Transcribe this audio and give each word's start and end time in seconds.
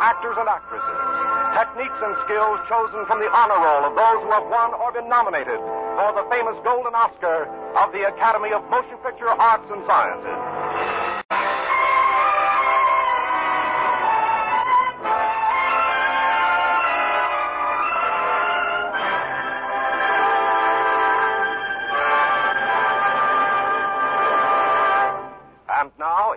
actors 0.00 0.36
and 0.38 0.48
actresses. 0.48 0.96
Techniques 1.54 2.00
and 2.02 2.14
skills 2.24 2.58
chosen 2.70 3.02
from 3.06 3.18
the 3.18 3.30
honor 3.30 3.58
roll 3.58 3.82
of 3.90 3.94
those 3.98 4.18
who 4.22 4.30
have 4.30 4.46
won 4.46 4.74
or 4.78 4.92
been 4.92 5.08
nominated 5.08 5.58
for 5.58 6.10
the 6.14 6.24
famous 6.30 6.54
Golden 6.62 6.94
Oscar 6.94 7.50
of 7.82 7.90
the 7.92 8.06
Academy 8.06 8.52
of 8.54 8.62
Motion 8.70 8.96
Picture 9.02 9.28
Arts 9.28 9.66
and 9.70 9.82
Sciences. 9.86 10.38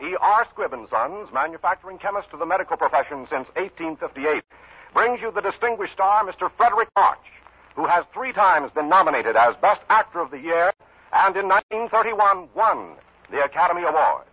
E.R. 0.02 0.48
Squibb 0.54 0.90
Sons, 0.90 1.30
manufacturing 1.32 2.00
chemist 2.00 2.32
to 2.32 2.38
the 2.38 2.46
medical 2.46 2.76
profession 2.76 3.28
since 3.30 3.48
1858, 3.56 4.44
brings 4.94 5.22
you 5.22 5.32
the 5.32 5.42
distinguished 5.42 5.94
star, 5.94 6.26
Mr. 6.26 6.50
Fredric 6.58 6.88
March, 6.96 7.22
who 7.76 7.86
has 7.86 8.04
three 8.14 8.34
times 8.34 8.72
been 8.74 8.90
nominated 8.90 9.36
as 9.36 9.56
Best 9.62 9.82
Actor 9.90 10.20
of 10.20 10.32
the 10.32 10.40
Year 10.40 10.72
and 11.14 11.36
in 11.36 11.48
1931 11.48 12.50
won 12.56 12.96
the 13.30 13.44
Academy 13.44 13.84
Award. 13.84 14.26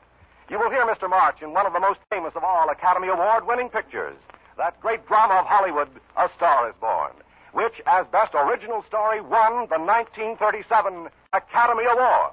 You 0.49 0.59
will 0.59 0.71
hear 0.71 0.87
Mr. 0.87 1.09
March 1.09 1.43
in 1.43 1.53
one 1.53 1.67
of 1.67 1.75
the 1.75 1.81
most 1.81 2.01
famous 2.11 2.33
of 2.35 2.45
all 2.45 2.71
Academy 2.71 3.09
Award 3.09 3.47
winning 3.47 3.69
pictures, 3.69 4.17
that 4.57 4.81
great 4.81 5.07
drama 5.07 5.35
of 5.35 5.47
Hollywood, 5.47 5.89
A 6.17 6.31
Star 6.37 6.69
is 6.69 6.75
Born, 6.81 7.13
which, 7.53 7.83
as 7.87 8.07
Best 8.11 8.35
Original 8.35 8.83
Story, 8.89 9.21
won 9.21 9.69
the 9.69 9.79
1937 9.79 11.09
Academy 11.33 11.85
Award. 11.85 12.33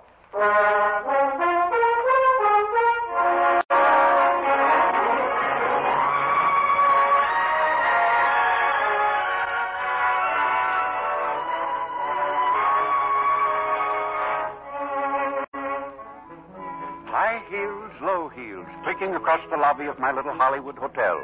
Across 19.25 19.49
the 19.49 19.57
lobby 19.57 19.85
of 19.85 19.97
my 19.97 20.11
little 20.11 20.35
Hollywood 20.35 20.77
hotel. 20.77 21.19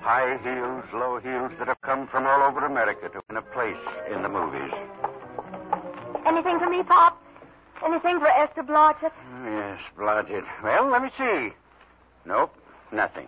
High 0.00 0.38
heels, 0.44 0.84
low 0.94 1.18
heels 1.18 1.50
that 1.58 1.66
have 1.66 1.80
come 1.80 2.06
from 2.06 2.24
all 2.24 2.40
over 2.40 2.64
America 2.64 3.08
to 3.08 3.20
win 3.28 3.36
a 3.36 3.42
place 3.42 3.82
in 4.14 4.22
the 4.22 4.28
movies. 4.28 4.70
Anything 6.24 6.60
for 6.60 6.70
me, 6.70 6.84
Pop? 6.84 7.20
Anything 7.84 8.20
for 8.20 8.28
Esther 8.28 8.62
Blodgett? 8.62 9.10
Oh, 9.10 9.44
yes, 9.44 9.80
Blodgett. 9.98 10.44
Well, 10.62 10.88
let 10.88 11.02
me 11.02 11.10
see. 11.18 11.52
Nope, 12.24 12.54
nothing. 12.92 13.26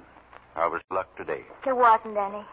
I 0.55 0.69
was 0.69 0.81
luck 0.93 1.09
today. 1.17 1.43
There 1.65 1.75
wasn't 1.75 2.17
any. 2.17 2.45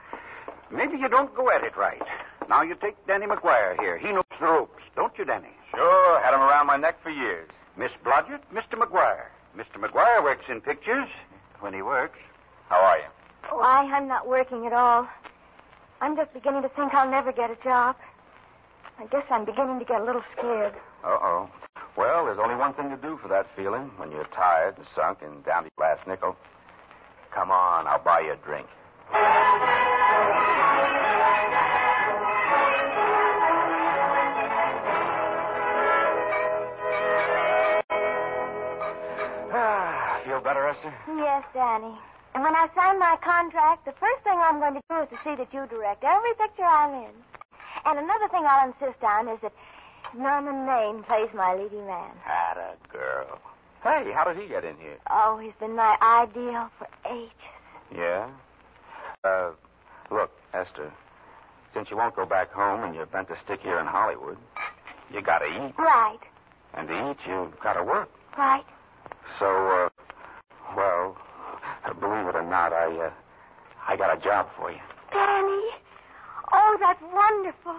Maybe 0.72 0.98
you 0.98 1.10
don't 1.10 1.36
go 1.36 1.52
at 1.52 1.64
it 1.64 1.78
right. 1.78 2.02
Now 2.50 2.64
you 2.64 2.74
take 2.74 2.96
Danny 3.06 3.28
McGuire 3.28 3.80
here. 3.80 4.00
He 4.00 4.12
knows 4.12 4.24
the 4.40 4.48
ropes, 4.48 4.82
don't 4.96 5.16
you, 5.16 5.26
Danny? 5.26 5.54
Sure, 5.76 6.22
had 6.24 6.34
him 6.34 6.42
around 6.42 6.66
my 6.66 6.78
neck 6.78 7.04
for 7.04 7.12
years. 7.12 7.48
Miss 7.78 7.92
Blodgett, 8.04 8.42
Mr. 8.52 8.82
McGuire. 8.82 9.28
Mr. 9.56 9.78
McGuire 9.78 10.24
works 10.24 10.46
in 10.50 10.60
pictures 10.60 11.08
when 11.62 11.74
he 11.74 11.82
works. 11.82 12.18
How 12.70 12.78
are 12.82 12.98
you? 12.98 13.06
Oh, 13.52 13.58
Why, 13.60 13.84
I'm 13.92 14.08
not 14.08 14.28
working 14.28 14.66
at 14.66 14.74
all. 14.74 15.08
I'm 16.02 16.16
just 16.16 16.34
beginning 16.34 16.64
to 16.64 16.70
think 16.70 16.94
I'll 16.94 17.10
never 17.10 17.32
get 17.32 17.52
a 17.52 17.58
job. 17.64 17.96
I 18.98 19.06
guess 19.08 19.24
I'm 19.30 19.46
beginning 19.46 19.80
to 19.80 19.86
get 19.86 20.02
a 20.02 20.04
little 20.04 20.24
scared. 20.38 20.74
Uh-oh. 21.04 21.50
Well, 21.98 22.26
there's 22.26 22.40
only 22.42 22.56
one 22.56 22.74
thing 22.74 22.90
to 22.90 22.98
do 22.98 23.18
for 23.22 23.28
that 23.28 23.48
feeling 23.56 23.92
when 23.98 24.12
you're 24.12 24.28
tired 24.36 24.78
and 24.78 24.86
sunk 24.96 25.20
and 25.22 25.44
down 25.44 25.64
to 25.64 25.70
your 25.78 25.88
last 25.88 26.08
nickel. 26.08 26.36
Come 27.34 27.52
on, 27.52 27.88
I'll 27.88 28.04
buy 28.04 28.22
you 28.22 28.34
a 28.34 28.38
drink. 28.38 28.68
Feel 40.42 40.54
better, 40.54 40.68
Esther? 40.70 40.94
Yes, 41.18 41.44
Danny. 41.54 41.94
And 42.34 42.42
when 42.44 42.56
I 42.56 42.68
sign 42.74 42.98
my 42.98 43.16
contract, 43.24 43.86
the 43.86 43.92
first 44.00 44.24
thing 44.24 44.34
I'm 44.38 44.60
going 44.60 44.74
to 44.74 44.82
do 44.90 45.02
is 45.04 45.10
to 45.10 45.18
see 45.24 45.36
that 45.36 45.54
you 45.54 45.68
direct 45.68 46.04
every 46.04 46.34
picture 46.34 46.64
I'm 46.64 46.96
in. 47.04 47.12
And 47.86 48.00
another 48.00 48.28
thing 48.30 48.44
I'll 48.48 48.68
insist 48.68 49.04
on 49.04 49.28
is 49.28 49.38
that 49.44 49.54
Norman 50.18 50.66
Maine 50.66 51.04
plays 51.04 51.30
my 51.36 51.54
leading 51.54 51.86
man. 51.86 52.10
Had 52.24 52.58
a 52.58 52.74
girl. 52.92 53.38
Hey, 53.84 54.12
how 54.16 54.24
did 54.24 54.42
he 54.42 54.48
get 54.48 54.64
in 54.66 54.76
here? 54.78 54.98
Oh, 55.12 55.38
he's 55.38 55.54
been 55.60 55.76
my 55.76 55.96
ideal 56.02 56.70
for 56.80 56.88
ages. 57.08 57.30
Yeah? 57.96 58.28
Uh, 59.24 59.52
look, 60.10 60.32
Esther, 60.56 60.92
since 61.76 61.92
you 61.92 61.98
won't 61.98 62.16
go 62.16 62.26
back 62.26 62.52
home 62.52 62.84
and 62.84 62.96
you're 62.96 63.06
bent 63.06 63.28
to 63.28 63.38
stick 63.46 63.60
here 63.62 63.80
in 63.80 63.86
Hollywood, 63.86 64.38
you 65.14 65.22
gotta 65.22 65.46
eat. 65.46 65.74
Right, 65.78 66.20
And 66.74 66.88
to 66.88 67.12
eat, 67.12 67.18
you 67.28 67.54
gotta 67.62 67.84
work. 67.84 68.10
right. 68.38 68.64
So, 69.40 69.46
uh, 69.86 69.90
well, 70.76 71.18
believe 72.00 72.28
it 72.28 72.36
or 72.36 72.44
not, 72.44 72.74
I, 72.74 72.88
uh, 72.88 73.12
I 73.88 73.98
got 73.98 74.16
a 74.16 74.22
job 74.22 74.48
for 74.58 74.72
you. 74.72 74.80
Danny. 75.12 75.70
Oh, 76.54 76.78
that's 76.80 77.02
wonderful. 77.14 77.76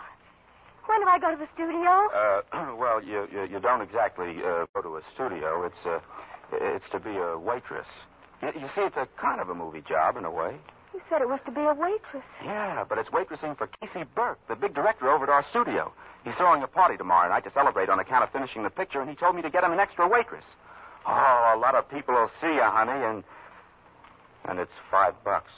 When 0.86 1.00
do 1.00 1.06
I 1.06 1.18
go 1.18 1.30
to 1.30 1.36
the 1.36 1.48
studio? 1.54 2.08
Uh, 2.12 2.76
well, 2.80 3.02
you, 3.02 3.28
you, 3.32 3.44
you 3.44 3.60
don't 3.60 3.82
exactly, 3.82 4.38
uh, 4.44 4.66
go 4.74 4.82
to 4.82 4.96
a 4.96 5.02
studio. 5.14 5.64
It's, 5.64 5.86
uh, 5.86 6.00
it's 6.52 6.84
to 6.92 6.98
be 6.98 7.16
a 7.16 7.38
waitress. 7.38 7.86
You, 8.42 8.48
you 8.54 8.68
see, 8.74 8.82
it's 8.82 8.96
a 8.96 9.08
kind 9.20 9.40
of 9.40 9.48
a 9.48 9.54
movie 9.54 9.82
job 9.88 10.16
in 10.16 10.24
a 10.24 10.30
way. 10.30 10.56
You 10.92 11.00
said 11.08 11.22
it 11.22 11.28
was 11.28 11.40
to 11.46 11.52
be 11.52 11.60
a 11.60 11.72
waitress. 11.72 12.24
Yeah, 12.44 12.84
but 12.86 12.98
it's 12.98 13.08
waitressing 13.08 13.56
for 13.56 13.68
Casey 13.80 14.04
Burke, 14.14 14.38
the 14.48 14.56
big 14.56 14.74
director 14.74 15.08
over 15.08 15.24
at 15.24 15.30
our 15.30 15.44
studio. 15.50 15.92
He's 16.24 16.34
throwing 16.34 16.62
a 16.62 16.66
party 16.66 16.96
tomorrow 16.96 17.28
night 17.28 17.44
to 17.44 17.52
celebrate 17.52 17.88
on 17.88 17.98
account 17.98 18.24
of 18.24 18.30
finishing 18.30 18.62
the 18.62 18.70
picture, 18.70 19.00
and 19.00 19.08
he 19.08 19.16
told 19.16 19.34
me 19.34 19.42
to 19.42 19.50
get 19.50 19.64
him 19.64 19.72
an 19.72 19.80
extra 19.80 20.06
waitress. 20.06 20.44
Oh, 21.06 21.52
a 21.56 21.58
lot 21.58 21.74
of 21.74 21.88
people 21.90 22.14
will 22.14 22.30
see 22.40 22.54
you, 22.54 22.62
honey, 22.62 22.92
and 22.92 23.24
and 24.44 24.58
it's 24.58 24.72
five 24.90 25.14
bucks. 25.24 25.50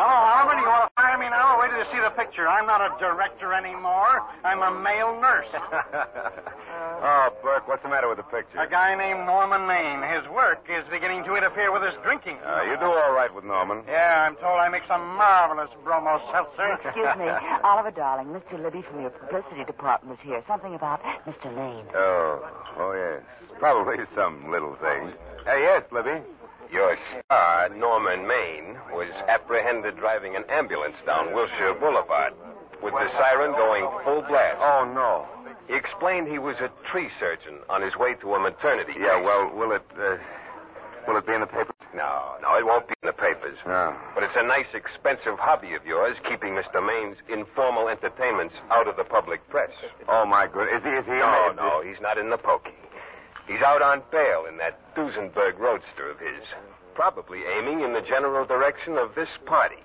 Hello, 0.00 0.16
Harmon. 0.16 0.58
You 0.58 0.68
want 0.68 0.88
to 0.88 1.02
fire 1.02 1.18
me 1.18 1.28
now 1.28 1.56
or 1.56 1.60
wait 1.60 1.70
see 1.92 2.00
the 2.00 2.10
picture? 2.10 2.48
I'm 2.48 2.66
not 2.66 2.80
a 2.80 2.96
director 2.98 3.52
anymore. 3.52 4.22
I'm 4.44 4.62
a 4.62 4.80
male 4.80 5.20
nurse. 5.20 5.48
oh, 7.02 7.28
Burke, 7.42 7.66
what's 7.68 7.82
the 7.82 7.88
matter 7.88 8.08
with 8.08 8.18
the 8.18 8.28
picture? 8.28 8.58
a 8.58 8.68
guy 8.68 8.94
named 8.94 9.26
Norman 9.26 9.66
Maine. 9.66 10.02
His 10.04 10.28
work 10.30 10.64
is 10.68 10.84
beginning 10.90 11.24
to 11.24 11.34
interfere 11.36 11.72
with 11.72 11.82
his 11.82 11.94
drinking. 12.02 12.38
Uh, 12.44 12.62
you 12.62 12.76
do 12.76 12.86
all 12.86 13.12
right 13.12 13.32
with 13.34 13.44
Norman. 13.44 13.82
Yeah, 13.88 14.26
I'm 14.26 14.36
told 14.36 14.60
I 14.60 14.68
make 14.68 14.82
some 14.86 15.00
marvelous 15.16 15.70
bromo 15.82 16.20
seltzer. 16.32 16.78
Excuse 16.84 17.16
me. 17.18 17.28
Oliver, 17.64 17.90
darling, 17.90 18.28
Mr. 18.28 18.60
Libby 18.62 18.82
from 18.82 19.00
your 19.00 19.10
publicity 19.10 19.64
department 19.64 20.18
is 20.18 20.26
here. 20.26 20.42
Something 20.46 20.74
about 20.74 21.02
Mr. 21.26 21.48
Lane. 21.56 21.86
Oh, 21.94 22.46
oh 22.78 22.92
yes. 22.92 23.22
Probably 23.58 23.96
some 24.14 24.50
little 24.50 24.76
thing. 24.76 25.12
Hey, 25.44 25.62
yes, 25.62 25.82
Libby. 25.90 26.22
Your 26.72 26.96
star, 27.26 27.68
Norman 27.70 28.28
Maine, 28.28 28.78
was 28.92 29.10
apprehended 29.26 29.96
driving 29.96 30.36
an 30.36 30.44
ambulance 30.48 30.94
down 31.04 31.34
Wilshire 31.34 31.74
Boulevard 31.74 32.32
with 32.82 32.94
the 32.94 33.10
siren 33.18 33.52
going 33.52 33.88
full 34.04 34.22
blast. 34.22 34.56
Oh 34.60 34.84
no. 34.84 35.26
He 35.70 35.76
explained 35.76 36.26
he 36.26 36.40
was 36.40 36.56
a 36.58 36.68
tree 36.90 37.08
surgeon 37.20 37.60
on 37.70 37.80
his 37.80 37.94
way 37.94 38.14
to 38.14 38.34
a 38.34 38.40
maternity. 38.40 38.94
Yeah, 38.98 39.22
well, 39.22 39.54
will 39.54 39.70
it 39.70 39.86
uh, 39.94 40.16
will 41.06 41.16
it 41.16 41.24
be 41.24 41.32
in 41.32 41.40
the 41.40 41.46
papers? 41.46 41.76
No, 41.94 42.34
no, 42.42 42.58
it 42.58 42.66
won't 42.66 42.88
be 42.88 42.94
in 43.02 43.06
the 43.06 43.12
papers. 43.12 43.56
No. 43.64 43.94
But 44.14 44.24
it's 44.24 44.34
a 44.34 44.42
nice, 44.42 44.66
expensive 44.74 45.38
hobby 45.38 45.74
of 45.74 45.86
yours, 45.86 46.16
keeping 46.28 46.54
Mr. 46.54 46.84
Maine's 46.84 47.18
informal 47.28 47.88
entertainments 47.88 48.54
out 48.72 48.88
of 48.88 48.96
the 48.96 49.04
public 49.04 49.48
press. 49.48 49.70
Oh 50.08 50.26
my 50.26 50.48
goodness, 50.48 50.82
Is 50.82 50.82
he? 50.82 50.90
Is 50.90 51.06
he? 51.06 51.22
No, 51.22 51.52
no, 51.54 51.82
he's 51.86 52.00
not 52.02 52.18
in 52.18 52.30
the 52.30 52.38
pokey. 52.38 52.74
He's 53.46 53.62
out 53.62 53.80
on 53.80 54.02
bail 54.10 54.46
in 54.50 54.58
that 54.58 54.74
Duesenberg 54.96 55.56
roadster 55.58 56.10
of 56.10 56.18
his, 56.18 56.42
probably 56.94 57.42
aiming 57.46 57.82
in 57.82 57.92
the 57.92 58.02
general 58.02 58.44
direction 58.44 58.98
of 58.98 59.14
this 59.14 59.30
party. 59.46 59.78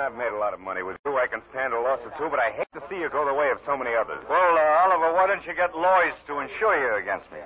I've 0.00 0.16
made 0.16 0.32
a 0.32 0.38
lot 0.38 0.54
of 0.54 0.60
money 0.60 0.82
with 0.82 0.96
you. 1.04 1.18
I 1.18 1.26
can 1.26 1.42
stand 1.50 1.72
a 1.72 1.80
loss 1.80 2.00
or 2.04 2.12
two, 2.18 2.30
but 2.30 2.38
I 2.38 2.50
hate 2.50 2.70
to 2.74 2.82
see 2.88 2.96
you 2.96 3.08
go 3.10 3.26
the 3.26 3.34
way 3.34 3.50
of 3.50 3.58
so 3.66 3.76
many 3.76 3.94
others. 3.94 4.24
Well, 4.28 4.56
uh, 4.56 4.86
Oliver, 4.86 5.12
why 5.12 5.26
don't 5.26 5.44
you 5.46 5.54
get 5.54 5.76
Lloyd's 5.76 6.16
to 6.26 6.40
insure 6.40 6.78
you 6.78 6.96
against 7.00 7.30
me? 7.32 7.38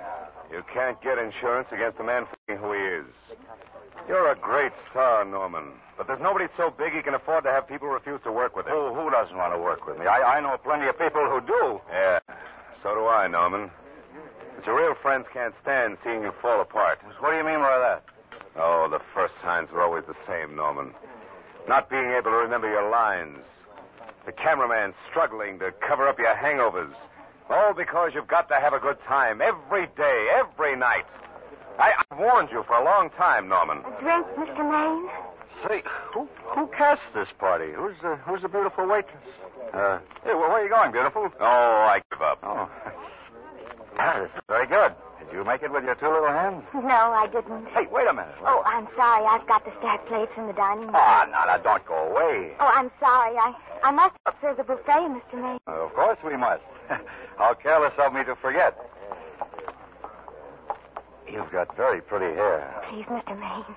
You 0.51 0.63
can't 0.73 1.01
get 1.01 1.17
insurance 1.17 1.67
against 1.71 1.99
a 1.99 2.03
man 2.03 2.25
who 2.47 2.71
he 2.71 2.79
is. 2.79 3.05
You're 4.07 4.31
a 4.31 4.35
great 4.35 4.71
star, 4.89 5.25
Norman. 5.25 5.65
But 5.97 6.07
there's 6.07 6.21
nobody 6.21 6.45
so 6.55 6.69
big 6.69 6.93
he 6.93 7.01
can 7.01 7.15
afford 7.15 7.43
to 7.43 7.51
have 7.51 7.67
people 7.67 7.89
refuse 7.89 8.21
to 8.23 8.31
work 8.31 8.55
with 8.55 8.67
him. 8.67 8.73
Who, 8.73 8.93
who 8.93 9.09
doesn't 9.09 9.35
want 9.35 9.53
to 9.53 9.59
work 9.59 9.85
with 9.85 9.99
me? 9.99 10.05
I, 10.05 10.37
I 10.37 10.39
know 10.39 10.55
plenty 10.63 10.87
of 10.87 10.97
people 10.97 11.27
who 11.27 11.41
do. 11.41 11.81
Yeah, 11.91 12.19
so 12.83 12.95
do 12.95 13.07
I, 13.07 13.27
Norman. 13.27 13.69
But 14.55 14.65
your 14.65 14.77
real 14.77 14.95
friends 14.95 15.25
can't 15.33 15.53
stand 15.61 15.97
seeing 16.03 16.21
you 16.21 16.31
fall 16.41 16.61
apart. 16.61 16.99
What 17.19 17.31
do 17.31 17.37
you 17.37 17.43
mean 17.43 17.59
by 17.59 17.77
that? 17.79 18.05
Oh, 18.55 18.87
the 18.89 19.01
first 19.13 19.33
signs 19.43 19.69
are 19.71 19.81
always 19.81 20.05
the 20.07 20.15
same, 20.25 20.55
Norman. 20.55 20.93
Not 21.67 21.89
being 21.89 22.11
able 22.11 22.31
to 22.31 22.37
remember 22.37 22.69
your 22.69 22.89
lines. 22.89 23.39
The 24.25 24.31
cameraman 24.31 24.93
struggling 25.09 25.59
to 25.59 25.71
cover 25.85 26.07
up 26.07 26.17
your 26.17 26.33
hangovers. 26.35 26.93
All 27.49 27.73
because 27.73 28.11
you've 28.13 28.27
got 28.27 28.49
to 28.49 28.55
have 28.55 28.73
a 28.73 28.79
good 28.79 28.97
time 29.05 29.41
every 29.41 29.87
day, 29.97 30.27
every 30.35 30.75
night. 30.75 31.05
I, 31.79 31.93
I've 32.11 32.17
warned 32.17 32.49
you 32.51 32.63
for 32.67 32.75
a 32.75 32.83
long 32.83 33.09
time, 33.11 33.47
Norman. 33.47 33.79
A 33.79 34.01
drink, 34.01 34.25
Mr. 34.37 34.63
Maine? 34.69 35.09
Say, 35.67 35.83
who 36.13 36.27
who 36.45 36.67
cast 36.67 37.01
this 37.13 37.27
party? 37.39 37.71
Who's 37.75 37.95
the 38.01 38.15
who's 38.17 38.41
the 38.41 38.49
beautiful 38.49 38.87
waitress? 38.87 39.23
Uh, 39.73 39.99
hey, 40.23 40.33
well, 40.33 40.49
where 40.49 40.51
are 40.51 40.63
you 40.63 40.69
going, 40.69 40.91
beautiful? 40.91 41.29
Oh, 41.39 41.43
I 41.43 42.01
give 42.11 42.21
up. 42.21 42.39
Oh, 42.43 42.69
this 44.21 44.29
is 44.35 44.41
very 44.47 44.67
good. 44.67 44.93
Did 45.27 45.35
you 45.35 45.43
make 45.43 45.61
it 45.61 45.71
with 45.71 45.83
your 45.83 45.95
two 45.95 46.07
little 46.07 46.27
hands? 46.29 46.63
No, 46.73 47.11
I 47.13 47.27
didn't. 47.27 47.67
Hey, 47.69 47.87
wait 47.91 48.07
a 48.07 48.13
minute. 48.13 48.33
Oh, 48.45 48.63
I'm 48.65 48.87
sorry. 48.95 49.25
I've 49.25 49.45
got 49.47 49.65
the 49.65 49.71
stack 49.79 50.05
plates 50.07 50.31
in 50.37 50.47
the 50.47 50.53
dining 50.53 50.85
room. 50.87 50.95
Ah, 50.95 51.27
no, 51.29 51.51
no, 51.57 51.61
don't 51.63 51.85
go 51.85 51.95
away. 52.09 52.53
Oh, 52.59 52.71
I'm 52.73 52.89
sorry. 52.99 53.35
I 53.37 53.53
I 53.83 53.91
must 53.91 54.15
serve 54.41 54.57
the 54.57 54.63
buffet, 54.63 55.09
Mr. 55.09 55.35
Maine. 55.41 55.59
Uh, 55.67 55.71
of 55.85 55.93
course 55.93 56.17
we 56.25 56.37
must. 56.37 56.63
How 57.37 57.53
careless 57.53 57.93
of 57.99 58.13
me 58.13 58.23
to 58.23 58.35
forget. 58.35 58.77
You've 61.29 61.51
got 61.51 61.75
very 61.75 62.01
pretty 62.01 62.33
hair. 62.35 62.73
Please, 62.89 63.05
Mr. 63.05 63.37
Maine. 63.37 63.75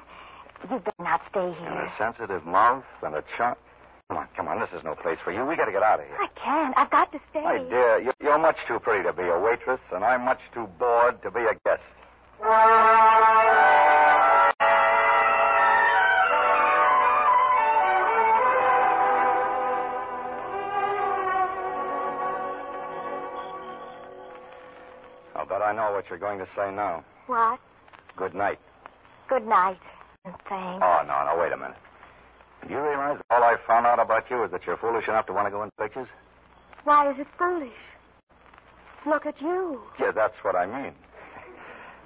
You'd 0.70 0.84
better 0.84 1.02
not 1.02 1.20
stay 1.30 1.40
And 1.46 1.54
here. 1.56 1.68
a 1.72 1.92
sensitive 1.98 2.46
mouth 2.46 2.84
and 3.02 3.14
a 3.16 3.24
charm. 3.36 3.56
Come 4.10 4.18
on, 4.18 4.26
come 4.34 4.48
on. 4.48 4.58
This 4.58 4.70
is 4.76 4.82
no 4.82 4.96
place 4.96 5.18
for 5.22 5.30
you. 5.30 5.46
We 5.46 5.54
got 5.54 5.66
to 5.66 5.70
get 5.72 5.84
out 5.84 6.00
of 6.00 6.06
here. 6.06 6.18
I 6.18 6.26
can't. 6.34 6.76
I've 6.76 6.90
got 6.90 7.12
to 7.12 7.20
stay. 7.30 7.44
My 7.44 7.58
dear, 7.58 8.00
you- 8.00 8.12
you're 8.20 8.38
much 8.38 8.56
too 8.66 8.80
pretty 8.80 9.04
to 9.04 9.12
be 9.12 9.22
a 9.22 9.38
waitress, 9.38 9.78
and 9.94 10.04
I'm 10.04 10.22
much 10.24 10.40
too 10.52 10.66
bored 10.80 11.22
to 11.22 11.30
be 11.30 11.38
a 11.42 11.54
guest. 11.64 11.80
I'll 25.36 25.46
bet 25.46 25.62
I 25.62 25.72
know 25.72 25.92
what 25.92 26.08
you're 26.10 26.18
going 26.18 26.38
to 26.38 26.46
say 26.56 26.72
now. 26.74 27.04
What? 27.26 27.60
Good 28.16 28.34
night. 28.34 28.58
Good 29.28 29.46
night. 29.46 29.78
And 30.24 30.34
thanks. 30.48 30.84
Oh, 30.84 31.02
no, 31.06 31.24
no, 31.24 31.40
wait 31.40 31.52
a 31.52 31.56
minute. 31.56 31.76
Do 32.66 32.74
you 32.74 32.80
realize 32.80 33.18
all 33.30 33.42
I 33.42 33.56
found 33.66 33.86
out 33.86 33.98
about 33.98 34.30
you 34.30 34.44
is 34.44 34.50
that 34.50 34.66
you're 34.66 34.76
foolish 34.76 35.08
enough 35.08 35.26
to 35.26 35.32
want 35.32 35.46
to 35.46 35.50
go 35.50 35.62
in 35.62 35.70
pictures? 35.78 36.08
Why 36.84 37.10
is 37.10 37.18
it 37.18 37.26
foolish? 37.38 37.72
Look 39.06 39.26
at 39.26 39.40
you. 39.40 39.80
Yeah, 39.98 40.12
that's 40.12 40.36
what 40.42 40.56
I 40.56 40.66
mean. 40.66 40.92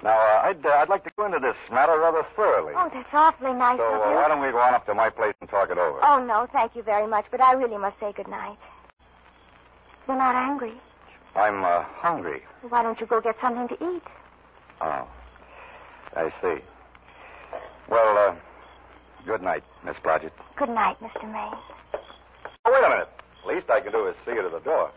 Now, 0.03 0.17
uh, 0.19 0.41
I'd, 0.45 0.65
uh, 0.65 0.69
I'd 0.69 0.89
like 0.89 1.03
to 1.05 1.11
go 1.17 1.25
into 1.25 1.39
this 1.39 1.55
matter 1.71 1.97
rather 1.99 2.23
thoroughly. 2.35 2.73
Oh, 2.75 2.89
that's 2.93 3.09
awfully 3.13 3.53
nice 3.53 3.77
so 3.79 3.83
of 3.83 4.01
uh, 4.01 4.09
you. 4.09 4.15
why 4.15 4.27
don't 4.27 4.41
we 4.41 4.51
go 4.51 4.59
on 4.59 4.73
up 4.73 4.85
to 4.85 4.93
my 4.93 5.09
place 5.09 5.33
and 5.41 5.49
talk 5.49 5.71
it 5.71 5.77
over? 5.77 5.99
Oh, 6.03 6.23
no, 6.23 6.47
thank 6.51 6.75
you 6.75 6.83
very 6.83 7.07
much, 7.07 7.25
but 7.31 7.41
I 7.41 7.53
really 7.53 7.77
must 7.77 7.99
say 7.99 8.11
good 8.13 8.27
night. 8.27 8.57
You're 10.07 10.17
not 10.17 10.35
angry. 10.35 10.73
I'm 11.35 11.63
uh, 11.63 11.83
hungry. 11.83 12.43
Why 12.69 12.83
don't 12.83 12.99
you 12.99 13.07
go 13.07 13.19
get 13.19 13.35
something 13.41 13.67
to 13.67 13.95
eat? 13.95 14.03
Oh, 14.81 15.07
I 16.15 16.31
see. 16.41 16.61
Night, 19.45 19.63
Miss 19.85 19.95
Blodgett. 20.03 20.31
Good 20.57 20.69
night, 20.69 20.97
Mr. 21.01 21.31
Maine. 21.31 21.53
Oh, 22.65 22.71
wait 22.73 22.83
a 22.83 22.89
minute. 22.89 23.09
Least 23.47 23.69
I 23.69 23.79
can 23.79 23.91
do 23.91 24.07
is 24.07 24.15
see 24.25 24.31
you 24.31 24.41
to 24.41 24.49
the 24.49 24.59
door. 24.61 24.89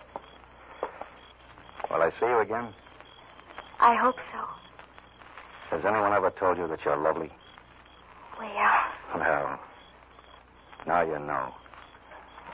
Will 1.90 2.00
I 2.00 2.08
see 2.18 2.24
you 2.24 2.40
again? 2.40 2.68
I 3.78 3.94
hope 3.94 4.16
so. 4.32 5.76
Has 5.76 5.84
anyone 5.84 6.14
ever 6.14 6.30
told 6.30 6.56
you 6.56 6.66
that 6.66 6.82
you're 6.82 6.96
lovely? 6.96 7.30
Well, 8.38 8.48
Well, 9.16 9.60
now 10.86 11.02
you 11.02 11.18
know. 11.18 11.52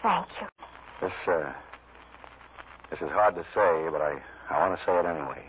thank 0.03 0.27
you. 0.41 0.49
This, 1.01 1.13
uh, 1.29 1.53
this 2.91 3.01
is 3.03 3.11
hard 3.11 3.37
to 3.37 3.43
say, 3.55 3.89
but 3.93 4.01
I, 4.03 4.21
I 4.51 4.67
want 4.67 4.77
to 4.77 4.85
say 4.85 4.99
it 4.99 5.07
anyway. 5.07 5.45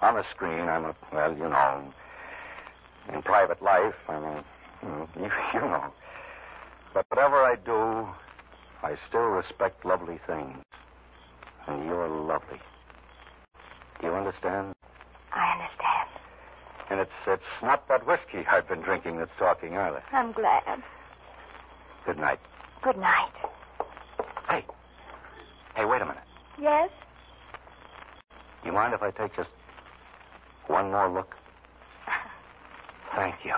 On 0.00 0.14
the 0.16 0.24
screen, 0.34 0.68
I'm 0.68 0.86
a, 0.86 0.96
well, 1.12 1.32
you 1.32 1.48
know. 1.48 1.94
In 3.14 3.22
private 3.22 3.62
life, 3.62 3.94
I'm 4.08 4.24
a, 4.24 4.44
you, 4.82 5.08
you 5.54 5.60
know. 5.60 5.92
But 6.94 7.06
whatever 7.08 7.36
I 7.42 7.56
do, 7.56 8.08
I 8.82 8.96
still 9.08 9.28
respect 9.28 9.84
lovely 9.84 10.18
things. 10.26 10.58
And 11.66 11.84
you're 11.86 12.08
lovely. 12.08 12.60
Do 14.00 14.08
you 14.08 14.14
understand? 14.14 14.74
I 15.32 15.52
understand. 15.52 16.08
And 16.90 17.00
it's, 17.00 17.10
it's 17.26 17.62
not 17.62 17.88
that 17.88 18.06
whiskey 18.06 18.44
I've 18.50 18.68
been 18.68 18.80
drinking 18.80 19.18
that's 19.18 19.30
talking 19.38 19.76
either. 19.76 20.02
I'm 20.12 20.32
glad. 20.32 20.82
Good 22.04 22.18
night. 22.18 22.40
Good 22.82 22.96
night. 22.96 23.30
Hey. 24.48 24.64
Hey, 25.76 25.84
wait 25.84 26.02
a 26.02 26.04
minute. 26.04 26.22
Yes? 26.60 26.90
You 28.64 28.72
mind 28.72 28.92
if 28.92 29.02
I 29.02 29.10
take 29.10 29.34
just 29.36 29.48
one 30.66 30.90
more 30.90 31.10
look? 31.10 31.34
Thank 33.16 33.36
you. 33.44 33.54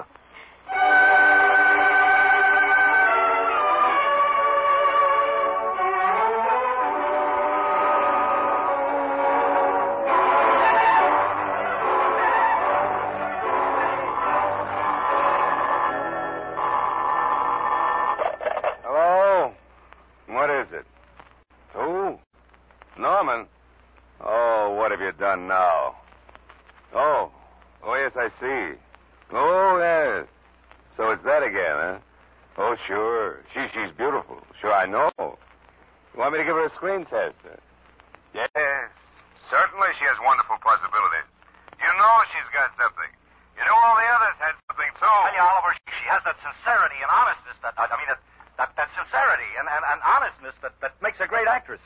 Honestness 50.15 50.55
that, 50.63 50.73
that 50.81 50.95
makes 51.03 51.19
a 51.19 51.27
great 51.27 51.49
actress. 51.49 51.81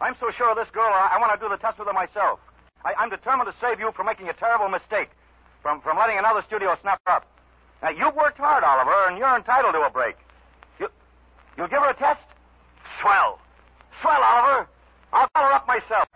I'm 0.00 0.14
so 0.18 0.30
sure 0.36 0.50
of 0.50 0.56
this 0.56 0.70
girl, 0.74 0.90
I, 0.90 1.14
I 1.14 1.18
want 1.20 1.30
to 1.32 1.38
do 1.38 1.48
the 1.48 1.56
test 1.58 1.78
with 1.78 1.86
her 1.86 1.94
myself. 1.94 2.40
I, 2.84 2.94
I'm 2.98 3.10
determined 3.10 3.50
to 3.50 3.56
save 3.60 3.78
you 3.78 3.92
from 3.94 4.06
making 4.06 4.28
a 4.28 4.34
terrible 4.34 4.68
mistake, 4.68 5.10
from, 5.62 5.80
from 5.80 5.96
letting 5.98 6.18
another 6.18 6.42
studio 6.46 6.76
snap 6.82 7.00
her 7.06 7.22
up. 7.22 7.26
Now, 7.82 7.90
you've 7.90 8.14
worked 8.14 8.38
hard, 8.38 8.64
Oliver, 8.64 9.08
and 9.08 9.18
you're 9.18 9.36
entitled 9.36 9.74
to 9.74 9.82
a 9.82 9.90
break. 9.90 10.16
You, 10.80 10.88
you'll 11.56 11.68
give 11.68 11.82
her 11.82 11.90
a 11.90 11.94
test? 11.94 12.22
Swell. 13.00 13.38
Swell, 14.02 14.22
Oliver. 14.22 14.68
I'll 15.12 15.28
call 15.34 15.46
her 15.46 15.54
up 15.54 15.66
myself. 15.66 16.06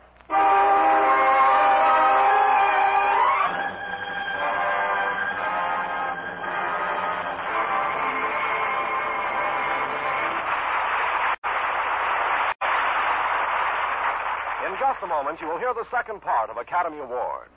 A 15.02 15.06
moment, 15.06 15.40
you 15.40 15.48
will 15.48 15.58
hear 15.58 15.74
the 15.74 15.86
second 15.90 16.22
part 16.22 16.48
of 16.48 16.56
Academy 16.56 16.98
Award. 16.98 17.48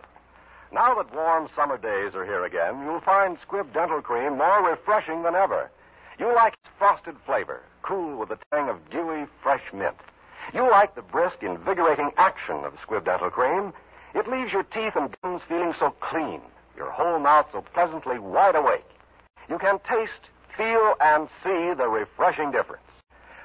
Now 0.71 0.95
that 0.95 1.13
warm 1.13 1.47
summer 1.55 1.77
days 1.77 2.15
are 2.15 2.25
here 2.25 2.43
again, 2.43 2.81
you'll 2.83 3.01
find 3.01 3.37
Squibb 3.39 3.71
Dental 3.71 4.01
Cream 4.01 4.37
more 4.37 4.67
refreshing 4.67 5.21
than 5.21 5.35
ever. 5.35 5.69
You 6.17 6.33
like 6.33 6.53
its 6.53 6.73
frosted 6.79 7.15
flavor, 7.25 7.61
cool 7.83 8.17
with 8.17 8.29
the 8.29 8.39
tang 8.51 8.67
of 8.67 8.89
dewy, 8.89 9.27
fresh 9.43 9.61
mint. 9.73 9.95
You 10.53 10.69
like 10.71 10.95
the 10.95 11.03
brisk, 11.03 11.43
invigorating 11.43 12.11
action 12.17 12.63
of 12.65 12.73
Squibb 12.77 13.05
Dental 13.05 13.29
Cream. 13.29 13.73
It 14.15 14.27
leaves 14.27 14.51
your 14.51 14.63
teeth 14.63 14.93
and 14.95 15.15
gums 15.21 15.41
feeling 15.47 15.75
so 15.77 15.91
clean, 15.99 16.41
your 16.75 16.89
whole 16.89 17.19
mouth 17.19 17.47
so 17.51 17.61
pleasantly 17.61 18.17
wide 18.17 18.55
awake. 18.55 18.89
You 19.49 19.59
can 19.59 19.79
taste, 19.87 20.29
feel, 20.57 20.95
and 20.99 21.29
see 21.43 21.73
the 21.77 21.87
refreshing 21.87 22.51
difference. 22.51 22.81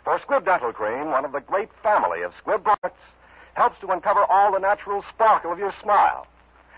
For 0.05 0.19
Squibb 0.21 0.47
Dental 0.47 0.73
Cream, 0.73 1.11
one 1.11 1.27
of 1.27 1.33
the 1.33 1.41
great 1.41 1.69
family 1.83 2.23
of 2.23 2.33
Squibb 2.43 2.65
products, 2.65 3.01
helps 3.55 3.81
to 3.81 3.89
uncover 3.89 4.25
all 4.25 4.53
the 4.53 4.59
natural 4.59 5.05
sparkle 5.13 5.53
of 5.53 5.59
your 5.59 5.75
smile. 5.83 6.27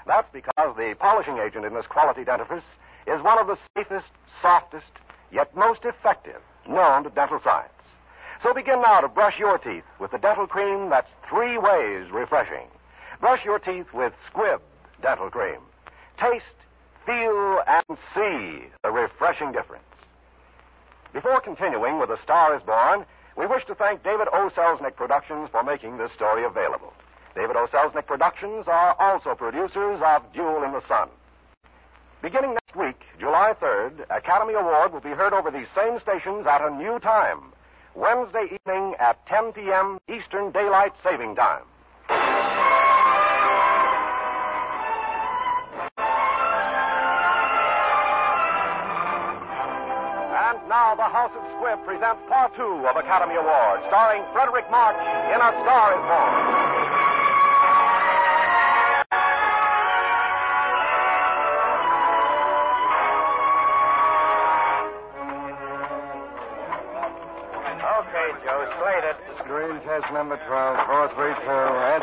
That's 0.07 0.29
because 0.33 0.76
the 0.76 0.97
polishing 0.99 1.38
agent 1.38 1.64
in 1.64 1.75
this 1.75 1.87
quality 1.87 2.25
dentifrice 2.25 2.62
is 3.07 3.23
one 3.23 3.38
of 3.38 3.47
the 3.47 3.59
safest, 3.76 4.07
softest, 4.41 4.93
yet 5.31 5.55
most 5.57 5.85
effective 5.85 6.41
known 6.69 7.05
to 7.05 7.11
dental 7.11 7.41
science. 7.43 7.73
So 8.43 8.52
begin 8.52 8.83
now 8.83 9.00
to 9.00 9.09
brush 9.09 9.38
your 9.38 9.59
teeth 9.59 9.85
with 10.00 10.11
the 10.11 10.19
dental 10.19 10.47
cream 10.47 10.88
that's 10.91 11.09
three 11.29 11.59
ways 11.59 12.11
refreshing. 12.11 12.67
Brush 13.21 13.45
your 13.45 13.59
teeth 13.59 13.87
with 13.93 14.12
Squibb 14.33 14.61
Dental 15.00 15.31
Cream. 15.31 15.61
Taste, 16.19 16.45
feel, 17.07 17.62
and 17.69 17.99
see 18.14 18.67
the 18.83 18.91
refreshing 18.91 19.52
difference. 19.52 19.85
Before 21.12 21.41
continuing 21.41 21.99
with 21.99 22.09
The 22.09 22.21
Star 22.23 22.57
is 22.57 22.62
Born, 22.62 23.05
we 23.37 23.47
wish 23.47 23.65
to 23.67 23.75
thank 23.75 24.03
David 24.03 24.29
O. 24.33 24.51
Selznick 24.55 24.97
Productions 24.97 25.49
for 25.51 25.62
making 25.62 25.97
this 25.99 26.11
story 26.15 26.45
available. 26.45 26.93
David 27.35 27.57
O. 27.57 27.67
Selznick 27.73 28.07
Productions 28.07 28.67
are 28.69 28.95
also 28.99 29.35
producers 29.35 30.01
of 30.05 30.23
Duel 30.33 30.62
in 30.65 30.73
the 30.73 30.83
Sun. 30.87 31.09
Beginning 32.21 32.53
next 32.53 32.77
week, 32.77 33.01
July 33.19 33.55
3rd, 33.61 34.05
Academy 34.11 34.55
Award 34.55 34.93
will 34.93 35.01
be 35.01 35.11
heard 35.11 35.33
over 35.33 35.51
these 35.51 35.67
same 35.75 35.99
stations 36.01 36.47
at 36.47 36.61
a 36.61 36.71
new 36.71 36.99
time. 37.01 37.53
Wednesday 37.95 38.47
evening 38.53 38.95
at 39.01 39.25
10 39.27 39.53
p.m. 39.53 39.99
Eastern 40.09 40.53
Daylight 40.53 40.93
Saving 41.03 41.35
Time. 41.35 42.92
Now 50.93 51.09
the 51.09 51.09
House 51.09 51.33
of 51.33 51.41
Squibb 51.57 51.83
presents 51.87 52.21
part 52.29 52.53
two 52.55 52.85
of 52.85 52.97
Academy 52.97 53.33
Awards, 53.41 53.81
starring 53.89 54.21
Fredric 54.37 54.69
March 54.69 55.01
in 55.33 55.41
A 55.41 55.49
Star 55.65 55.97
is 55.97 56.05
Born. 56.05 56.33
Okay, 67.81 68.29
Joe, 68.45 68.69
slate 68.77 69.09
it. 69.09 69.17
Screen 69.41 69.81
test 69.89 70.13
number 70.13 70.37
12, 70.45 70.77
432. 71.17 71.41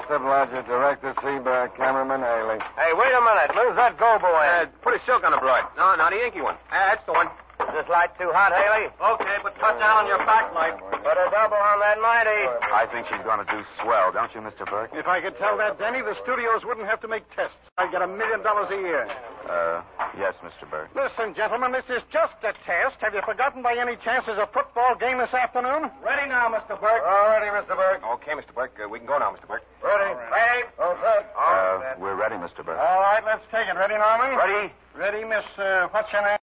Esther 0.02 0.18
Blodgett, 0.18 0.66
director 0.66 1.14
Seaberg, 1.22 1.78
cameraman 1.78 2.22
Haley. 2.26 2.58
Hey, 2.74 2.98
wait 2.98 3.14
a 3.14 3.22
minute. 3.22 3.54
Lose 3.54 3.76
that 3.78 4.00
gobo 4.02 4.34
in. 4.34 4.70
put 4.82 4.96
a 4.96 5.02
silk 5.06 5.24
on 5.24 5.30
the 5.30 5.38
broad. 5.38 5.70
No, 5.78 5.94
not 5.94 6.10
the 6.10 6.26
inky 6.26 6.42
one. 6.42 6.56
Uh, 6.74 6.90
that's 6.90 7.06
the 7.06 7.14
one. 7.14 7.30
Is 7.70 7.86
this 7.86 7.90
light 7.94 8.10
too 8.18 8.34
hot, 8.34 8.50
Haley? 8.50 8.90
Okay, 8.98 9.38
but 9.46 9.54
cut 9.62 9.78
down 9.78 10.02
on 10.02 10.06
your 10.10 10.18
backlight. 10.26 10.74
Put 11.06 11.14
a 11.22 11.28
double 11.30 11.62
on 11.62 11.78
that 11.86 12.02
mighty. 12.02 12.42
I 12.74 12.90
think 12.90 13.06
she's 13.06 13.22
going 13.22 13.38
to 13.46 13.46
do 13.46 13.62
swell, 13.78 14.10
don't 14.10 14.34
you, 14.34 14.42
Mr. 14.42 14.66
Burke? 14.66 14.90
If 14.98 15.06
I 15.06 15.22
could 15.22 15.38
tell 15.38 15.54
that, 15.62 15.78
Denny, 15.78 16.02
the 16.02 16.18
studios 16.26 16.66
wouldn't 16.66 16.90
have 16.90 16.98
to 17.06 17.08
make 17.08 17.30
tests. 17.38 17.54
I'd 17.78 17.94
get 17.94 18.02
a 18.02 18.10
million 18.10 18.42
dollars 18.42 18.74
a 18.74 18.80
year. 18.82 19.06
Uh, 19.46 19.86
yes, 20.18 20.34
Mr. 20.42 20.66
Burke. 20.66 20.90
Listen, 20.98 21.38
gentlemen, 21.38 21.70
this 21.70 21.86
is 21.94 22.02
just 22.10 22.34
a 22.42 22.58
test. 22.66 22.98
Have 23.06 23.14
you 23.14 23.22
forgotten 23.22 23.62
by 23.62 23.78
any 23.78 24.02
chance 24.02 24.26
there's 24.26 24.42
a 24.42 24.50
football 24.50 24.98
game 24.98 25.22
this 25.22 25.30
afternoon? 25.38 25.94
Ready 26.02 26.26
now, 26.26 26.50
Mr. 26.50 26.74
Burke. 26.74 27.06
All 27.06 27.30
ready, 27.30 27.54
Mr. 27.54 27.78
Burke. 27.78 28.02
Okay, 28.18 28.34
Mr. 28.34 28.50
Burke, 28.50 28.74
uh, 28.82 28.90
we 28.90 28.98
can 28.98 29.06
go 29.06 29.22
now, 29.22 29.30
Mr. 29.30 29.46
Burke. 29.46 29.62
Ready. 29.86 30.18
Ready. 30.34 30.66
All 30.82 30.98
set. 31.06 31.30
Uh, 31.38 32.02
we're 32.02 32.18
ready, 32.18 32.42
Mr. 32.42 32.66
Burke. 32.66 32.82
All 32.82 33.06
right, 33.06 33.22
let's 33.22 33.46
take 33.54 33.70
it. 33.70 33.78
Ready, 33.78 33.94
Norman? 33.94 34.34
Ready. 34.34 34.74
Ready, 34.98 35.22
Miss, 35.22 35.46
uh, 35.62 35.86
what's 35.94 36.10
your 36.12 36.26
name? 36.26 36.39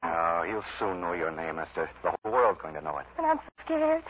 You'll 0.48 0.64
soon 0.78 1.00
know 1.00 1.12
your 1.12 1.30
name, 1.30 1.58
Esther. 1.58 1.90
The 2.02 2.10
whole 2.22 2.32
world's 2.32 2.60
going 2.62 2.74
to 2.74 2.80
know 2.80 2.98
it. 2.98 3.06
And 3.18 3.26
I'm 3.26 3.38
so 3.38 3.64
scared. 3.64 4.02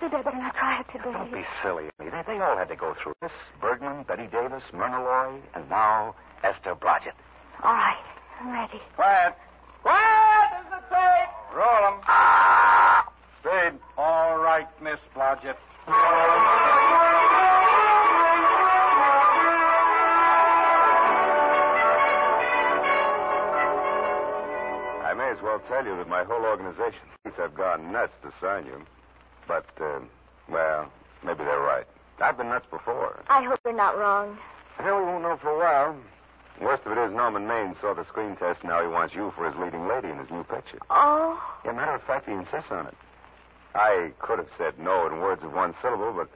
Maybe 0.00 0.16
I 0.16 0.22
better 0.22 0.36
not 0.36 0.54
try 0.56 0.80
it 0.80 0.86
today. 0.92 1.12
Don't 1.12 1.32
be 1.32 1.44
silly. 1.62 1.84
They, 1.98 2.10
they 2.26 2.38
all 2.40 2.56
had 2.56 2.68
to 2.68 2.76
go 2.76 2.94
through 3.02 3.14
this. 3.22 3.30
Bergman, 3.60 4.02
Bette 4.04 4.26
Davis, 4.26 4.62
Myrna 4.72 5.02
Loy, 5.02 5.40
and 5.54 5.68
now 5.70 6.14
Esther 6.42 6.74
Blodgett. 6.74 7.14
All 7.62 7.72
right, 7.72 8.02
I'm 8.40 8.50
ready. 8.52 8.80
Quiet. 8.96 9.34
Quiet! 9.82 10.60
Is 10.60 10.66
the 10.70 10.94
tape? 10.94 11.30
Roll 11.54 11.86
'em. 11.86 12.00
Ah! 12.08 13.06
Speed. 13.40 13.78
All 13.96 14.38
right, 14.38 14.68
Miss 14.82 14.98
Blodgett. 15.14 15.56
I 25.52 25.56
may 25.58 25.68
tell 25.68 25.84
you 25.84 25.96
that 25.98 26.08
my 26.08 26.24
whole 26.24 26.44
organization 26.44 27.00
thinks 27.22 27.38
I've 27.38 27.54
gone 27.54 27.92
nuts 27.92 28.12
to 28.22 28.32
sign 28.40 28.64
you. 28.66 28.80
But, 29.46 29.66
uh, 29.80 30.00
well, 30.48 30.90
maybe 31.24 31.44
they're 31.44 31.60
right. 31.60 31.84
I've 32.20 32.38
been 32.38 32.48
nuts 32.48 32.66
before. 32.70 33.22
I 33.28 33.42
hope 33.44 33.58
you're 33.64 33.76
not 33.76 33.98
wrong. 33.98 34.38
Well, 34.78 34.98
we 34.98 35.04
won't 35.04 35.22
know 35.22 35.36
for 35.42 35.50
a 35.50 35.58
while. 35.58 35.96
Worst 36.60 36.84
of 36.86 36.92
it 36.92 36.98
is 36.98 37.12
Norman 37.12 37.46
Maine 37.46 37.74
saw 37.80 37.92
the 37.94 38.04
screen 38.06 38.36
test, 38.36 38.60
and 38.62 38.70
now 38.70 38.80
he 38.80 38.88
wants 38.88 39.14
you 39.14 39.32
for 39.36 39.44
his 39.50 39.54
leading 39.60 39.88
lady 39.88 40.08
in 40.08 40.18
his 40.18 40.30
new 40.30 40.44
picture. 40.44 40.78
Oh, 40.90 41.38
Yeah, 41.64 41.72
matter 41.72 41.94
of 41.94 42.02
fact, 42.04 42.26
he 42.26 42.32
insists 42.32 42.70
on 42.70 42.86
it. 42.86 42.94
I 43.74 44.12
could 44.20 44.38
have 44.38 44.48
said 44.56 44.78
no 44.78 45.06
in 45.06 45.20
words 45.20 45.42
of 45.42 45.52
one 45.52 45.74
syllable, 45.82 46.12
but 46.12 46.28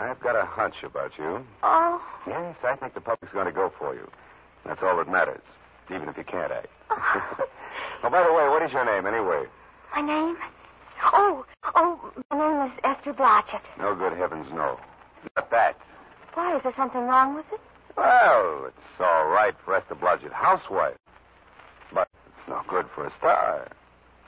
I've 0.00 0.20
got 0.20 0.34
a 0.36 0.44
hunch 0.44 0.82
about 0.82 1.12
you. 1.18 1.44
oh. 1.62 2.02
Yes, 2.26 2.56
I 2.64 2.76
think 2.76 2.94
the 2.94 3.00
public's 3.00 3.32
going 3.32 3.46
to 3.46 3.52
go 3.52 3.72
for 3.78 3.94
you. 3.94 4.08
That's 4.64 4.82
all 4.82 4.96
that 4.98 5.08
matters, 5.10 5.42
even 5.92 6.08
if 6.08 6.16
you 6.16 6.24
can't 6.24 6.52
act. 6.52 6.68
oh, 8.04 8.10
by 8.10 8.22
the 8.22 8.32
way, 8.32 8.48
what 8.48 8.62
is 8.62 8.72
your 8.72 8.84
name, 8.84 9.06
anyway? 9.06 9.44
My 9.94 10.02
name? 10.02 10.36
Oh, 11.12 11.44
oh, 11.74 12.12
my 12.30 12.38
name 12.38 12.72
is 12.72 12.78
Esther 12.84 13.12
Blodgett. 13.14 13.62
No 13.78 13.94
good 13.94 14.16
heavens, 14.16 14.46
no. 14.52 14.78
Not 15.36 15.50
that. 15.50 15.76
Why, 16.34 16.56
is 16.56 16.62
there 16.62 16.74
something 16.76 17.02
wrong 17.02 17.34
with 17.34 17.46
it? 17.52 17.60
Well, 17.96 18.66
it's 18.68 19.00
all 19.00 19.26
right 19.26 19.54
for 19.64 19.74
Esther 19.74 19.94
Blodgett, 19.94 20.32
housewife. 20.32 20.96
But 21.92 22.08
it's 22.26 22.48
no 22.48 22.60
good 22.68 22.86
for 22.94 23.06
a 23.06 23.12
star. 23.18 23.68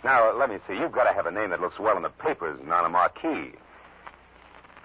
Now, 0.04 0.36
let 0.36 0.50
me 0.50 0.56
see. 0.66 0.74
You've 0.74 0.92
got 0.92 1.04
to 1.04 1.14
have 1.14 1.26
a 1.26 1.30
name 1.30 1.50
that 1.50 1.60
looks 1.60 1.78
well 1.78 1.96
in 1.96 2.02
the 2.02 2.08
papers 2.10 2.58
and 2.60 2.72
on 2.72 2.84
a 2.84 2.88
marquee. 2.88 3.52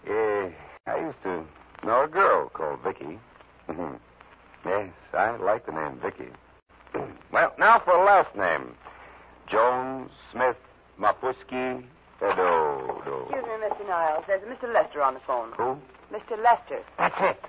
Eh, 0.08 0.50
I 0.86 1.00
used 1.00 1.22
to 1.24 1.44
know 1.86 2.03
a 2.03 2.08
girl 2.08 2.50
called 2.50 2.79
Vicky. 2.84 3.20
Yes, 4.65 4.89
I 5.13 5.38
like 5.38 5.65
the 5.65 5.72
name 5.72 5.98
Vicky. 6.03 6.29
Well, 7.32 7.54
now 7.58 7.80
for 7.80 7.92
a 7.92 8.04
last 8.06 8.36
name. 8.36 8.74
Jones, 9.50 10.12
Smith, 10.32 10.58
Mapuski, 11.00 11.84
Edo. 12.18 13.28
Excuse 13.30 13.44
me, 13.44 13.68
Mr. 13.68 13.88
Niles. 13.88 14.24
There's 14.28 14.44
a 14.44 14.46
Mr. 14.46 14.74
Lester 14.74 15.02
on 15.02 15.14
the 15.14 15.20
phone. 15.22 15.52
Who? 15.58 15.78
Mr. 16.12 16.42
Lester. 16.42 16.82
That's 16.98 17.16
it. 17.20 17.42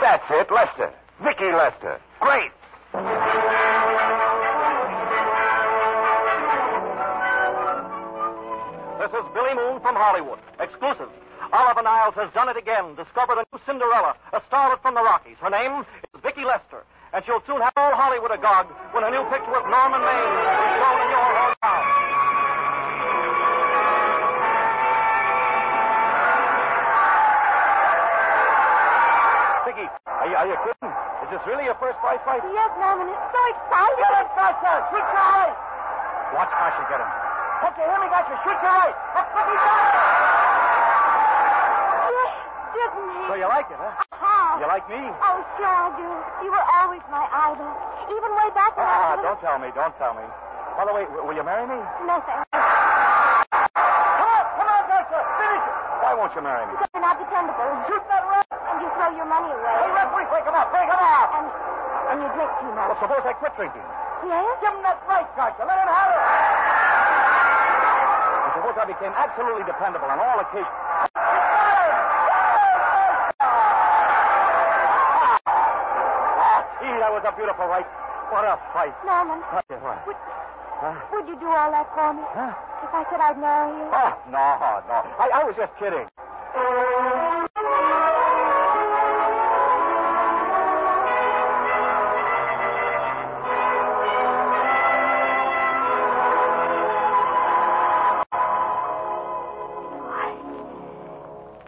That's 0.00 0.24
it, 0.30 0.50
Lester. 0.50 0.92
Vicky 1.22 1.52
Lester. 1.52 2.00
Great. 2.20 2.52
This 9.00 9.12
is 9.12 9.24
Billy 9.34 9.54
Moon 9.54 9.80
from 9.80 9.94
Hollywood. 9.94 10.38
Exclusive. 10.60 11.08
Oliver 11.52 11.82
Niles 11.82 12.14
has 12.16 12.32
done 12.34 12.48
it 12.48 12.56
again. 12.56 12.94
Discovered 12.96 13.38
a 13.38 13.44
new 13.52 13.60
Cinderella, 13.64 14.16
a 14.32 14.40
starlet 14.50 14.82
from 14.82 14.94
the 14.94 15.02
Rockies. 15.02 15.36
Her 15.40 15.50
name 15.50 15.80
is 15.80 15.86
Vicky 16.22 16.44
Lester. 16.44 16.84
And 17.16 17.24
she'll 17.24 17.40
soon 17.48 17.64
have 17.64 17.72
all 17.80 17.96
Hollywood 17.96 18.28
agog 18.28 18.68
when 18.92 19.00
a 19.00 19.08
new 19.08 19.24
picture 19.32 19.56
of 19.56 19.64
Norman 19.72 20.04
Maine 20.04 20.36
is 20.36 20.72
shown 20.76 21.00
in 21.00 21.08
your 21.08 21.24
hometown. 21.32 21.84
Vicky, 29.64 29.88
are 29.88 30.28
you, 30.28 30.36
are 30.36 30.44
you 30.44 30.60
kidding? 30.60 30.92
Is 31.24 31.28
this 31.32 31.40
really 31.48 31.64
your 31.64 31.80
first 31.80 31.96
prize 32.04 32.20
fight? 32.28 32.44
Yes, 32.52 32.68
Norman, 32.76 33.08
it's 33.08 33.28
so 33.32 33.40
exciting. 33.48 33.96
Get 33.96 34.12
it 34.20 34.28
faster! 34.36 34.76
Shoot 34.92 35.00
your 35.00 35.24
right! 35.40 35.56
Watch 36.36 36.52
Kasha 36.52 36.84
get 36.84 37.00
him. 37.00 37.08
Okay, 37.64 37.84
here 37.88 37.96
we 37.96 38.12
got 38.12 38.28
you. 38.28 38.36
Shoot 38.44 38.60
your 38.60 38.76
right! 38.76 38.92
Look, 38.92 39.24
look, 39.32 39.46
he's 39.56 39.64
got 39.64 39.88
it! 39.88 39.96
Yes, 42.76 42.92
didn't 42.92 43.08
he? 43.08 43.24
So 43.24 43.34
you 43.40 43.48
like 43.48 43.72
it, 43.72 43.80
huh? 43.80 44.04
Uh-huh. 44.04 44.35
You 44.56 44.64
like 44.66 44.88
me? 44.88 44.96
Oh, 45.20 45.38
sure 45.60 45.68
I 45.68 45.92
do. 46.00 46.08
You 46.44 46.50
were 46.50 46.66
always 46.80 47.04
my 47.12 47.24
idol. 47.28 47.68
Even 48.08 48.30
way 48.40 48.48
back 48.56 48.72
when 48.76 48.88
I 48.88 48.96
Ah, 48.96 49.12
was... 49.20 49.24
don't 49.24 49.40
tell 49.44 49.58
me, 49.60 49.68
don't 49.76 49.92
tell 50.00 50.16
me. 50.16 50.24
By 50.80 50.84
the 50.88 50.94
way, 50.96 51.04
w- 51.12 51.24
will 51.28 51.36
you 51.36 51.44
marry 51.44 51.68
me? 51.68 51.76
No, 52.08 52.16
thanks. 52.24 52.48
Come 52.52 54.28
on, 54.32 54.44
come 54.56 54.68
on, 54.68 54.82
Lester! 54.88 55.20
Finish 55.36 55.60
it! 55.60 55.76
Why 56.00 56.12
won't 56.16 56.32
you 56.32 56.40
marry 56.44 56.64
me? 56.68 56.72
Because 56.76 56.88
you're 56.96 57.04
not 57.04 57.16
dependable. 57.20 57.68
Shoot 57.88 58.04
that 58.08 58.24
right! 58.32 58.48
And 58.72 58.76
you 58.80 58.88
throw 58.96 59.10
your 59.12 59.28
money 59.28 59.50
away. 59.52 59.76
Hey, 59.76 59.92
referee, 59.92 60.28
break 60.32 60.44
him 60.48 60.56
up! 60.56 60.68
Break 60.72 60.88
him 60.88 61.00
up! 61.04 61.28
And, 61.36 61.46
and 62.12 62.16
you 62.24 62.28
drink 62.32 62.50
too 62.64 62.72
much. 62.72 62.86
Well, 62.96 63.00
suppose 63.04 63.22
I 63.28 63.32
quit 63.36 63.52
drinking. 63.60 63.84
Yes? 64.24 64.48
Give 64.64 64.72
him 64.72 64.82
that 64.88 64.98
right, 65.04 65.28
Gotcha. 65.36 65.68
Let 65.68 65.76
him 65.84 65.88
have 65.92 66.10
it! 66.16 66.22
And 68.40 68.50
suppose 68.56 68.76
I 68.80 68.84
became 68.88 69.12
absolutely 69.12 69.64
dependable 69.68 70.08
on 70.08 70.16
all 70.16 70.40
occasions. 70.40 70.72
Ah, 75.26 76.60
gee, 76.80 76.95
that 77.06 77.14
was 77.14 77.22
a 77.22 77.30
beautiful 77.38 77.66
right. 77.70 77.86
What 78.34 78.42
a 78.42 78.58
fight. 78.74 78.90
Norman, 79.06 79.38
What? 79.54 79.62
what? 79.70 80.06
would, 80.10 80.18
would 81.14 81.28
you 81.30 81.38
do 81.38 81.46
all 81.46 81.70
that 81.70 81.86
for 81.94 82.12
me? 82.12 82.22
Huh? 82.34 82.50
If 82.82 82.90
I 82.90 83.06
said 83.06 83.20
I'd 83.22 83.38
marry 83.38 83.78
you? 83.78 83.86
Oh, 83.94 84.18
no, 84.26 84.82
no. 84.90 84.98
I, 85.14 85.30
I 85.38 85.44
was 85.46 85.54
just 85.54 85.70
kidding. 85.78 86.02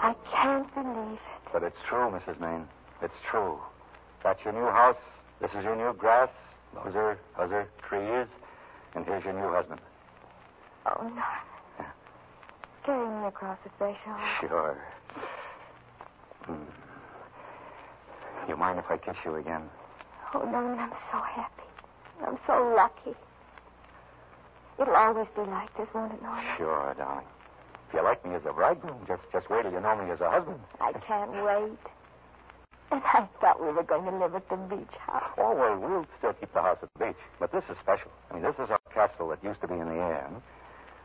I 0.00 0.14
can't 0.35 0.75
believe 0.75 1.12
it. 1.14 1.52
But 1.52 1.62
it's 1.62 1.78
true, 1.88 2.11
Mrs. 2.11 2.40
Maine. 2.40 2.66
It's 3.02 3.14
true. 3.30 3.61
That's 4.25 4.42
your 4.45 4.52
new 4.52 4.66
house. 4.66 4.97
This 5.40 5.50
is 5.57 5.64
your 5.64 5.76
new 5.76 5.92
grass. 5.97 6.28
Those 6.75 6.95
are 6.95 7.18
those 7.38 7.52
are 7.52 7.68
trees. 7.88 8.28
And 8.95 9.04
here's 9.04 9.25
your 9.25 9.35
new 9.35 9.52
husband. 9.52 9.80
Oh, 10.87 11.02
Norman. 11.02 11.23
Carry 12.85 13.21
me 13.21 13.26
across 13.28 13.59
the 13.64 13.71
threshold. 13.76 14.21
Sure. 14.40 14.78
Hmm. 16.45 16.64
You 18.49 18.57
mind 18.57 18.78
if 18.78 18.87
I 18.90 18.97
kiss 18.97 19.16
you 19.25 19.37
again? 19.37 19.62
Oh, 20.35 20.40
no, 20.40 20.59
I'm 20.59 20.90
so 21.12 21.21
happy. 21.21 21.68
I'm 22.26 22.38
so 22.47 22.75
lucky. 22.75 23.16
It'll 24.80 24.95
always 24.97 25.26
be 25.37 25.42
like 25.42 25.76
this, 25.76 25.87
won't 25.95 26.14
it, 26.14 26.23
Norman? 26.23 26.45
Sure, 26.57 26.95
darling. 26.97 27.26
If 27.88 27.95
you 27.95 28.02
like 28.02 28.25
me 28.25 28.35
as 28.35 28.42
a 28.49 28.52
bridegroom, 28.52 29.04
just 29.07 29.23
just 29.33 29.50
wait 29.50 29.62
till 29.62 29.73
you 29.73 29.80
know 29.80 29.97
me 29.97 30.11
as 30.11 30.21
a 30.21 30.30
husband. 30.30 30.61
I 30.80 30.92
can't 30.92 31.33
wait. 31.33 31.78
And 32.90 33.02
I 33.04 33.28
thought 33.40 33.61
we 33.61 33.71
were 33.71 33.83
going 33.83 34.04
to 34.07 34.16
live 34.16 34.35
at 34.35 34.49
the 34.49 34.57
beach 34.57 34.97
house. 35.07 35.30
Oh, 35.37 35.54
well, 35.54 35.78
we'll 35.78 36.07
still 36.18 36.33
keep 36.33 36.52
the 36.54 36.62
house 36.62 36.78
at 36.83 36.88
the 36.95 37.07
beach. 37.07 37.16
But 37.38 37.52
this 37.52 37.64
is 37.71 37.76
special. 37.83 38.11
I 38.30 38.35
mean, 38.35 38.42
this 38.42 38.54
is 38.54 38.71
our 38.71 38.80
castle 38.92 39.28
that 39.28 39.45
used 39.45 39.61
to 39.61 39.68
be 39.68 39.75
in 39.75 39.88
the 39.88 39.95
air. 39.95 40.28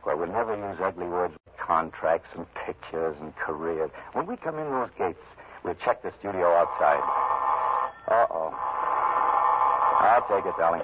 Well, 0.06 0.18
we'll 0.18 0.28
never 0.28 0.56
use 0.56 0.80
ugly 0.82 1.08
words 1.08 1.34
like 1.46 1.58
contracts 1.58 2.30
and 2.36 2.46
pictures 2.66 3.16
and 3.20 3.36
careers. 3.36 3.92
When 4.14 4.26
we 4.28 4.38
come 4.38 4.58
in 4.60 4.70
those 4.70 4.90
gates, 4.98 5.20
we'll 5.64 5.76
check 5.76 6.02
the 6.04 6.14
studio 6.20 6.48
outside. 6.54 7.04
Uh-oh. 8.08 8.54
I'll 10.00 10.28
take 10.28 10.46
it, 10.46 10.54
darling. 10.58 10.82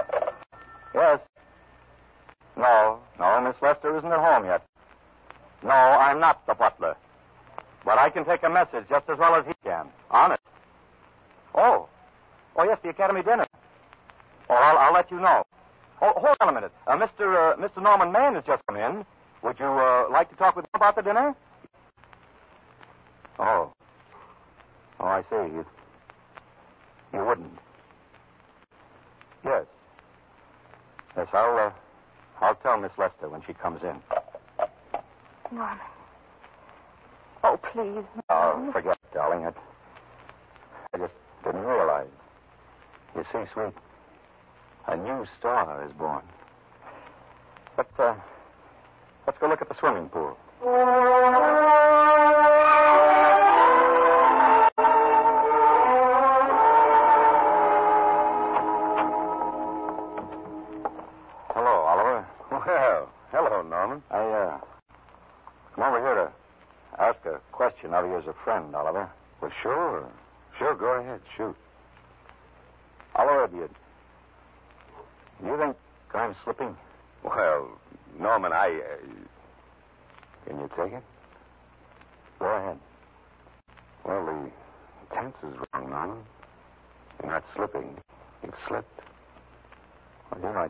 Yes. 0.94 1.20
No, 2.58 3.00
no, 3.20 3.41
Miss 3.41 3.56
Lester 3.62 3.98
isn't 3.98 4.12
at 4.12 4.20
home 4.20 4.46
yet. 4.46 4.65
No, 5.63 5.72
I'm 5.72 6.20
not 6.20 6.46
the 6.48 6.53
butler. 6.53 6.96
But 7.86 7.98
I 7.98 8.10
can 8.10 8.25
take 8.25 8.44
a 8.44 8.50
message 8.50 8.86
just 8.89 9.10
as 9.10 9.18
well 9.18 9.36
as 9.36 9.46
he 9.46 9.53
can. 9.63 9.88
Honest. 10.12 10.41
Oh. 11.60 11.89
Oh, 12.56 12.63
yes, 12.63 12.80
the 12.82 12.89
Academy 12.89 13.22
dinner. 13.22 13.46
Oh, 14.50 14.54
I'll, 14.56 14.78
I'll 14.78 14.94
let 14.94 15.12
you 15.12 15.20
know. 15.20 15.44
Oh, 16.01 16.13
hold 16.16 16.38
on 16.39 16.50
a 16.50 16.54
minute. 16.54 16.72
Uh, 16.88 16.96
Mr. 16.96 17.36
Uh, 17.36 17.58
Mr. 17.58 17.84
Norman 17.84 18.13
Mann 18.13 18.36
has 18.36 18.46
just 18.46 18.62
come 18.68 18.78
in. 18.78 19.06
Would 19.44 19.60
you 19.60 19.66
uh, 19.66 20.08
like 20.10 20.30
to 20.30 20.36
talk 20.38 20.56
with 20.56 20.63
him 20.66 20.70
about 20.75 20.96
the 20.96 21.01
dinner? 21.01 21.36
Oh. 23.39 23.74
Oh, 25.01 25.06
I 25.06 25.22
see. 25.24 25.54
You, 25.54 25.66
you 27.13 27.25
wouldn't. 27.25 27.51
Yes. 29.44 29.66
Yes, 31.18 31.28
I'll, 31.34 31.58
uh, 31.58 31.72
I'll 32.42 32.56
tell 32.56 32.80
Miss 32.80 32.92
Lester 32.98 33.28
when 33.28 33.42
she 33.46 33.54
comes 33.54 33.82
in. 33.84 33.96
Norman. 35.51 35.78
Oh, 37.44 37.60
please. 37.74 38.06
Oh, 38.30 38.70
forget 38.72 38.94
it, 38.94 39.13
darling. 39.13 39.46
I, 39.46 39.51
I 40.94 40.98
just 40.98 41.13
didn't 41.51 41.65
realize. 41.65 42.08
You 43.15 43.24
see, 43.32 43.39
sweet, 43.53 43.74
a 44.88 44.96
new 44.96 45.25
star 45.39 45.84
is 45.84 45.91
born. 45.94 46.22
But, 47.76 47.89
uh, 47.97 48.13
let's 49.26 49.39
go 49.39 49.47
look 49.47 49.62
at 49.62 49.69
the 49.69 49.76
swimming 49.80 50.10
pool. 50.10 50.38
Hello, 61.56 61.76
Oliver. 61.88 62.28
Well, 62.52 63.10
hello, 63.32 63.62
Norman. 63.63 64.04
I, 64.12 64.17
uh, 64.17 64.58
come 65.73 65.84
over 65.84 66.00
here 66.00 66.15
to 66.15 66.32
ask 67.02 67.26
a 67.26 67.39
question 67.52 67.93
of 67.95 68.06
you 68.06 68.17
as 68.17 68.28
a 68.28 68.34
friend, 68.43 68.76
Oliver. 68.76 69.10
Well, 69.41 69.52
sure. 69.63 70.08
Sure, 70.60 70.76
go 70.76 71.00
ahead. 71.00 71.22
Shoot. 71.38 71.56
Oliver, 73.15 73.48
do 73.48 73.56
you, 73.58 73.69
do 75.41 75.48
you 75.48 75.58
think 75.58 75.76
I'm 76.13 76.36
slipping? 76.43 76.76
Well, 77.24 77.80
Norman, 78.19 78.52
I. 78.52 78.67
Uh... 78.67 79.06
Can 80.45 80.60
you 80.60 80.69
take 80.76 80.93
it? 80.93 81.04
Go 82.39 82.45
ahead. 82.45 82.78
Well, 84.06 84.26
the 84.26 85.15
tense 85.15 85.36
is 85.43 85.58
wrong, 85.74 85.89
Norman. 85.89 86.17
You're 87.22 87.32
not 87.32 87.43
slipping. 87.56 87.95
You've 88.43 88.54
slipped. 88.67 89.00
Well, 90.32 90.41
you 90.41 90.54
know, 90.54 90.69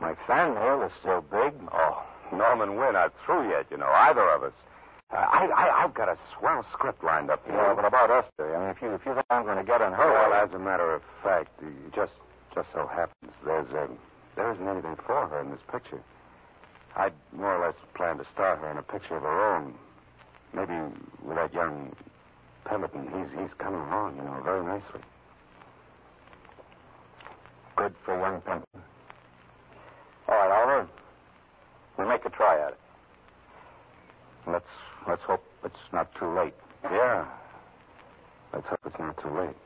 my 0.00 0.14
fan 0.26 0.54
mail 0.54 0.82
is 0.82 0.92
still 1.00 1.20
big. 1.20 1.54
Oh, 1.72 2.04
Norman, 2.32 2.76
we're 2.76 2.92
not 2.92 3.12
through 3.26 3.50
yet, 3.50 3.66
you 3.70 3.76
know, 3.76 3.88
either 3.88 4.28
of 4.30 4.42
us. 4.44 4.52
Uh, 5.12 5.16
I, 5.16 5.44
I, 5.46 5.84
I've 5.84 5.94
got 5.94 6.08
a 6.08 6.16
swell 6.38 6.64
script 6.72 7.04
lined 7.04 7.30
up 7.30 7.44
here. 7.46 7.54
Yeah, 7.54 7.74
but 7.74 7.84
about 7.84 8.10
Esther, 8.10 8.56
I 8.56 8.60
mean, 8.60 8.70
if 8.70 8.80
you, 8.80 8.94
if 8.94 9.04
you 9.04 9.12
think 9.14 9.26
I'm 9.28 9.44
going 9.44 9.58
to 9.58 9.64
get 9.64 9.82
on 9.82 9.92
her, 9.92 10.10
Well, 10.10 10.32
as 10.32 10.52
a 10.54 10.58
matter 10.58 10.94
of 10.94 11.02
fact, 11.22 11.50
it 11.62 11.94
just, 11.94 12.12
just 12.54 12.68
so 12.72 12.86
happens 12.86 13.32
there's, 13.44 13.68
um, 13.74 13.98
there 14.36 14.50
isn't 14.52 14.66
anything 14.66 14.96
for 15.06 15.28
her 15.28 15.40
in 15.42 15.50
this 15.50 15.60
picture. 15.70 16.00
I'd 16.96 17.12
more 17.32 17.56
or 17.56 17.66
less 17.66 17.76
planned 17.94 18.20
to 18.20 18.26
star 18.32 18.56
her 18.56 18.70
in 18.70 18.78
a 18.78 18.82
picture 18.82 19.16
of 19.16 19.22
her 19.22 19.56
own. 19.56 19.74
Maybe 20.54 20.72
with 21.22 21.36
that 21.36 21.52
young 21.52 21.94
Pemberton. 22.64 23.04
He's, 23.08 23.38
he's 23.38 23.52
coming 23.58 23.80
along, 23.80 24.16
you 24.16 24.22
know, 24.22 24.40
very 24.44 24.64
nicely. 24.64 25.00
good 27.76 27.94
for 28.04 28.18
young 28.18 28.40
Pemberton. 28.42 28.82
All 30.28 30.34
right, 30.36 30.50
Oliver, 30.62 30.88
we'll 31.98 32.08
make 32.08 32.24
a 32.24 32.30
try 32.30 32.60
at 32.66 32.72
it. 32.72 32.78
Let's, 35.08 35.20
let's 35.20 35.22
hope 35.24 35.44
it's 35.64 35.92
not 35.92 36.14
too 36.14 36.32
late. 36.32 36.54
Yeah. 36.84 37.26
Let's 38.52 38.66
hope 38.68 38.78
it's 38.86 38.98
not 38.98 39.20
too 39.20 39.30
late. 39.30 39.56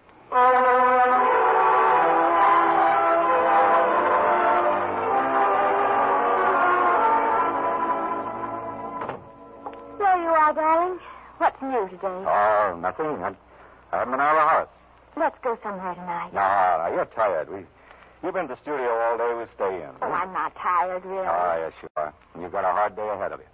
There 9.99 10.23
you 10.23 10.31
are, 10.31 10.53
darling. 10.55 10.99
What's 11.39 11.61
new 11.61 11.89
today? 11.91 12.01
Oh, 12.03 12.79
nothing. 12.81 13.07
I, 13.07 13.35
I 13.93 13.99
haven't 13.99 14.13
been 14.13 14.21
out 14.21 14.31
of 14.31 14.37
the 14.37 14.49
house. 14.49 14.69
Let's 15.17 15.37
go 15.43 15.59
somewhere 15.63 15.95
tonight. 15.95 16.33
No, 16.33 16.89
no, 16.89 16.95
you're 16.95 17.07
tired. 17.07 17.51
We, 17.51 17.67
you've 18.23 18.35
been 18.35 18.49
to 18.49 18.55
the 18.55 18.61
studio 18.63 18.89
all 18.89 19.19
day. 19.19 19.35
We'll 19.37 19.49
stay 19.55 19.83
in. 19.83 19.91
Well, 20.01 20.13
I'm 20.13 20.33
not 20.33 20.55
tired, 20.57 21.05
really. 21.05 21.27
Oh, 21.27 21.57
yes, 21.59 21.73
you 21.83 21.89
are. 21.97 22.15
You've 22.41 22.53
got 22.53 22.65
a 22.65 22.73
hard 22.73 22.97
day 22.97 23.09
ahead 23.09 23.33
of 23.33 23.41
you. 23.41 23.47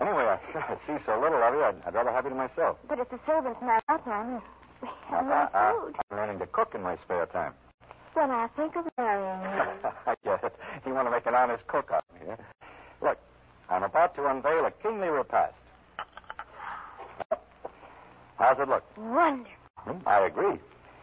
Anyway, 0.00 0.24
I, 0.24 0.38
I 0.58 0.76
see 0.86 1.02
so 1.06 1.20
little 1.20 1.42
of 1.42 1.54
you, 1.54 1.62
I'd, 1.62 1.76
I'd 1.86 1.94
rather 1.94 2.10
have 2.12 2.24
you 2.24 2.30
to 2.30 2.36
myself. 2.36 2.78
But 2.88 2.98
if 2.98 3.08
the 3.10 3.18
servants 3.26 3.60
night 3.62 3.82
out, 3.88 4.06
we 4.06 4.12
have 4.12 4.26
no 5.26 5.32
Uh, 5.32 5.48
uh, 5.54 5.72
food. 5.80 5.94
I'm 6.10 6.16
learning 6.16 6.38
to 6.40 6.46
cook 6.46 6.72
in 6.74 6.82
my 6.82 6.96
spare 7.04 7.26
time. 7.26 7.54
When 8.14 8.30
I 8.30 8.48
think 8.56 8.76
of 8.76 8.84
marrying 8.98 9.40
you. 9.42 9.90
I 10.06 10.14
get 10.24 10.44
it. 10.44 10.54
You 10.86 10.94
want 10.94 11.06
to 11.06 11.10
make 11.10 11.26
an 11.26 11.34
honest 11.34 11.66
cook 11.66 11.90
out 11.92 12.04
of 12.14 12.20
me, 12.20 12.26
huh? 12.28 12.36
Look, 13.02 13.18
I'm 13.70 13.82
about 13.82 14.14
to 14.16 14.26
unveil 14.26 14.66
a 14.66 14.70
kingly 14.82 15.08
repast. 15.08 15.54
How's 18.38 18.58
it 18.58 18.68
look? 18.68 18.84
Wonderful. 18.96 19.50
Hmm, 19.78 19.98
I 20.06 20.26
agree. 20.26 20.58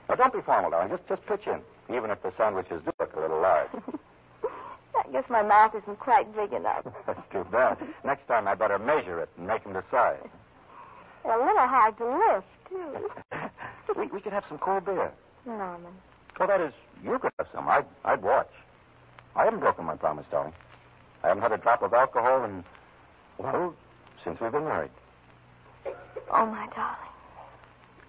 Now, 0.08 0.16
don't 0.16 0.34
be 0.34 0.42
formal, 0.42 0.72
darling. 0.72 0.90
Just, 0.90 1.08
just 1.08 1.26
pitch 1.26 1.48
in, 1.48 1.62
even 1.96 2.10
if 2.12 2.22
the 2.22 2.32
sandwiches 2.38 2.82
do 2.84 2.92
look 3.00 3.14
a 3.16 3.20
little 3.20 3.42
large. 3.42 3.70
I 5.10 5.12
guess 5.12 5.24
my 5.28 5.42
mouth 5.42 5.74
isn't 5.76 6.00
quite 6.00 6.36
big 6.36 6.54
enough. 6.54 6.86
That's 7.08 7.22
too 7.32 7.44
bad. 7.52 7.78
Next 8.06 8.28
time, 8.28 8.48
I 8.48 8.54
better 8.54 8.78
measure 8.78 9.20
it 9.22 9.30
and 9.38 9.48
make 9.48 9.64
them 9.64 9.74
decide. 9.74 10.20
A 11.26 11.30
little 11.30 11.68
hard 11.68 11.98
to 11.98 12.06
lift, 12.06 12.48
too. 12.70 13.10
we, 14.00 14.08
we 14.08 14.22
could 14.22 14.34
have 14.34 14.44
some 14.48 14.60
cold 14.60 14.86
beer. 14.86 15.12
Norman. 15.46 15.94
Well, 16.40 16.48
that 16.48 16.62
is, 16.62 16.74
you 17.04 17.18
could 17.18 17.32
have 17.40 17.48
some. 17.54 17.68
I'd, 17.68 17.86
I'd 18.06 18.22
watch. 18.22 18.52
I 19.36 19.46
haven't 19.46 19.62
broken 19.62 19.86
my 19.86 19.96
promise, 19.96 20.26
darling. 20.30 20.54
I 21.24 21.30
haven't 21.30 21.42
had 21.42 21.54
a 21.54 21.58
drop 21.58 21.82
of 21.82 21.94
alcohol 21.94 22.46
in, 22.46 22.64
well, 23.40 23.74
since 24.24 24.40
we've 24.40 24.52
been 24.52 24.66
married. 24.66 24.92
Oh, 26.32 26.46
my 26.46 26.68
darling. 26.76 27.10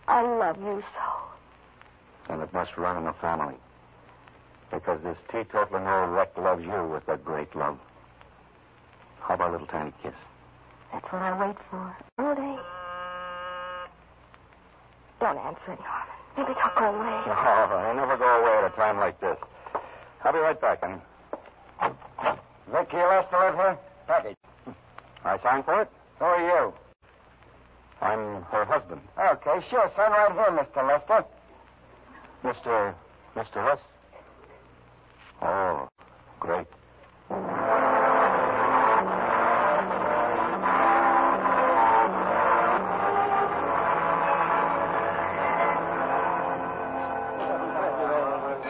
I 0.07 0.23
love 0.23 0.59
you 0.59 0.83
so. 0.93 2.33
And 2.33 2.43
it 2.43 2.53
must 2.53 2.77
run 2.77 2.99
in 2.99 3.05
the 3.05 3.15
family. 3.15 3.55
Because 4.71 5.01
this 5.03 5.17
teetotaling 5.31 5.87
old 5.87 6.15
wreck 6.15 6.37
loves 6.39 6.63
you 6.65 6.89
with 6.93 7.09
a 7.09 7.17
great 7.17 7.55
love. 7.57 7.79
How 9.21 9.35
about 9.35 9.51
a 9.51 9.53
little 9.53 9.67
tiny 9.67 9.93
kiss? 10.03 10.13
That's 10.93 11.05
what 11.13 11.23
I 11.23 11.47
wait 11.47 11.57
for 11.71 11.97
all 12.19 12.35
day. 12.35 12.57
Don't 15.21 15.39
answer 15.39 15.73
it, 15.73 15.79
Norman. 15.79 16.11
Maybe 16.37 16.53
they'll 16.55 16.79
go 16.79 16.97
away. 16.97 17.23
Oh, 17.27 17.77
I 17.77 17.93
never 17.95 18.17
go 18.17 18.25
away 18.25 18.65
at 18.65 18.73
a 18.73 18.77
time 18.77 18.97
like 18.99 19.21
this. 19.21 19.37
I'll 20.25 20.33
be 20.33 20.39
right 20.39 20.61
back, 20.61 20.81
honey. 20.83 21.01
Vicky 22.71 22.97
Lester 22.97 23.37
live 23.39 23.55
here? 23.55 23.79
Package. 24.07 24.37
I 25.25 25.39
signed 25.43 25.65
for 25.65 25.83
it? 25.83 25.91
Who 26.19 26.25
are 26.25 26.41
you? 26.41 26.73
I'm 28.01 28.43
her 28.45 28.65
husband, 28.65 29.01
Okay, 29.19 29.67
sure. 29.69 29.91
Sign 29.97 30.11
right 30.11 30.33
here, 30.33 30.51
Mr. 30.57 30.87
Lester. 30.89 31.25
Mr. 32.43 32.95
Mr. 33.37 33.57
Russ. 33.57 33.81
Oh, 35.43 35.89
great. 36.39 36.67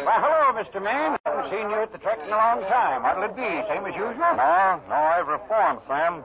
Why, 0.04 0.16
hello, 0.18 0.62
Mr. 0.62 0.82
Man. 0.82 1.16
Haven't 1.24 1.50
seen 1.50 1.70
you 1.70 1.76
at 1.76 1.90
the 1.92 1.98
track 1.98 2.18
in 2.24 2.32
a 2.32 2.36
long 2.36 2.60
time. 2.62 3.02
What'll 3.02 3.24
it 3.24 3.34
be? 3.34 3.42
Same 3.68 3.84
as 3.86 3.94
usual? 3.94 4.14
No, 4.16 4.80
no, 4.88 4.94
I've 4.94 5.26
reformed, 5.26 5.80
Sam. 5.88 6.22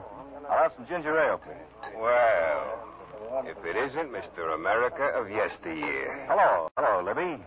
I'll 0.48 0.62
have 0.62 0.72
some 0.76 0.86
ginger 0.86 1.18
ale, 1.18 1.38
please. 1.38 1.56
Well, 1.98 3.44
if 3.44 3.56
it 3.64 3.76
isn't 3.76 4.12
Mr. 4.12 4.54
America 4.54 5.04
of 5.14 5.28
yesteryear. 5.28 6.26
Hello, 6.28 6.68
hello, 6.76 7.02
Libby. 7.02 7.42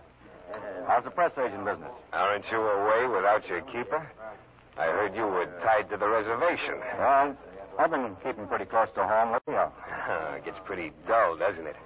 How's 0.86 1.04
the 1.04 1.10
press 1.10 1.32
agent 1.38 1.64
business? 1.64 1.90
Aren't 2.12 2.44
you 2.50 2.58
away 2.58 3.06
without 3.06 3.46
your 3.48 3.60
keeper? 3.62 4.06
I 4.78 4.84
heard 4.86 5.14
you 5.14 5.22
were 5.26 5.46
tied 5.62 5.90
to 5.90 5.96
the 5.96 6.08
reservation. 6.08 6.80
Well, 6.98 7.36
I've 7.78 7.90
been 7.90 8.16
keeping 8.24 8.46
pretty 8.46 8.64
close 8.64 8.88
to 8.94 9.02
home. 9.06 9.38
I'll- 9.46 9.72
it 10.36 10.44
gets 10.44 10.58
pretty 10.64 10.92
dull, 11.06 11.36
doesn't 11.36 11.66
it? 11.66 11.76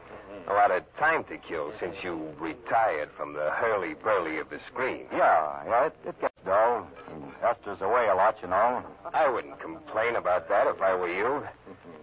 A 0.48 0.52
lot 0.52 0.70
of 0.70 0.82
time 0.96 1.24
to 1.24 1.38
kill 1.38 1.72
since 1.80 1.96
you 2.02 2.34
retired 2.38 3.10
from 3.16 3.32
the 3.32 3.50
hurly-burly 3.52 4.38
of 4.38 4.50
the 4.50 4.58
screen. 4.70 5.06
Yeah, 5.12 5.62
yeah, 5.66 5.86
it, 5.86 5.96
it 6.06 6.20
gets 6.20 6.34
dull. 6.44 6.86
And 7.12 7.32
Esther's 7.42 7.80
away 7.80 8.08
a 8.08 8.14
lot, 8.14 8.36
you 8.42 8.48
know. 8.48 8.82
I 9.12 9.28
wouldn't 9.28 9.58
complain 9.60 10.16
about 10.16 10.48
that 10.48 10.66
if 10.66 10.80
I 10.82 10.94
were 10.94 11.08
you. 11.08 11.46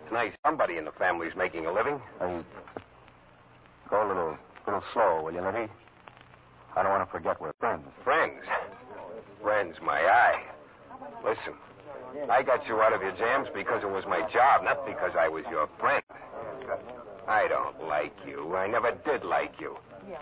It's 0.04 0.12
nice 0.12 0.34
somebody 0.46 0.78
in 0.78 0.86
the 0.86 0.92
family's 0.94 1.36
making 1.36 1.66
a 1.68 1.72
living. 1.72 2.02
Hey, 2.20 2.42
go 3.90 4.06
a 4.06 4.08
little, 4.08 4.38
little 4.66 4.84
slow, 4.94 5.22
will 5.24 5.34
you, 5.34 5.42
Libby? 5.42 5.72
I 6.76 6.84
don't 6.84 6.92
want 6.92 7.08
to 7.08 7.12
forget 7.12 7.40
we're 7.42 7.54
friends. 7.60 7.86
Friends. 8.04 8.42
Friends, 9.42 9.76
my 9.84 10.00
eye. 10.00 10.44
Listen, 11.24 11.54
I 12.30 12.44
got 12.44 12.66
you 12.68 12.82
out 12.82 12.94
of 12.94 13.02
your 13.02 13.12
jams 13.14 13.48
because 13.54 13.84
it 13.84 13.90
was 13.90 14.04
my 14.08 14.22
job, 14.32 14.64
not 14.64 14.86
because 14.86 15.12
I 15.20 15.28
was 15.28 15.44
your 15.50 15.68
friend. 15.80 16.04
I 17.28 17.48
don't 17.48 17.88
like 17.88 18.14
you. 18.26 18.56
I 18.56 18.68
never 18.68 18.92
did 19.06 19.24
like 19.24 19.54
you. 19.60 19.78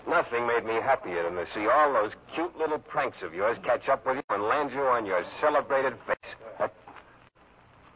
Nothing 0.08 0.46
made 0.46 0.64
me 0.64 0.74
happier 0.74 1.22
than 1.24 1.34
to 1.34 1.46
see 1.54 1.66
all 1.66 1.92
those 1.92 2.12
cute 2.34 2.56
little 2.58 2.78
pranks 2.78 3.16
of 3.22 3.34
yours 3.34 3.56
catch 3.64 3.88
up 3.88 4.06
with 4.06 4.16
you 4.16 4.22
and 4.30 4.42
land 4.44 4.70
you 4.72 4.80
on 4.82 5.06
your 5.06 5.24
celebrated 5.40 5.94
face. 6.06 6.34
That's 6.58 6.74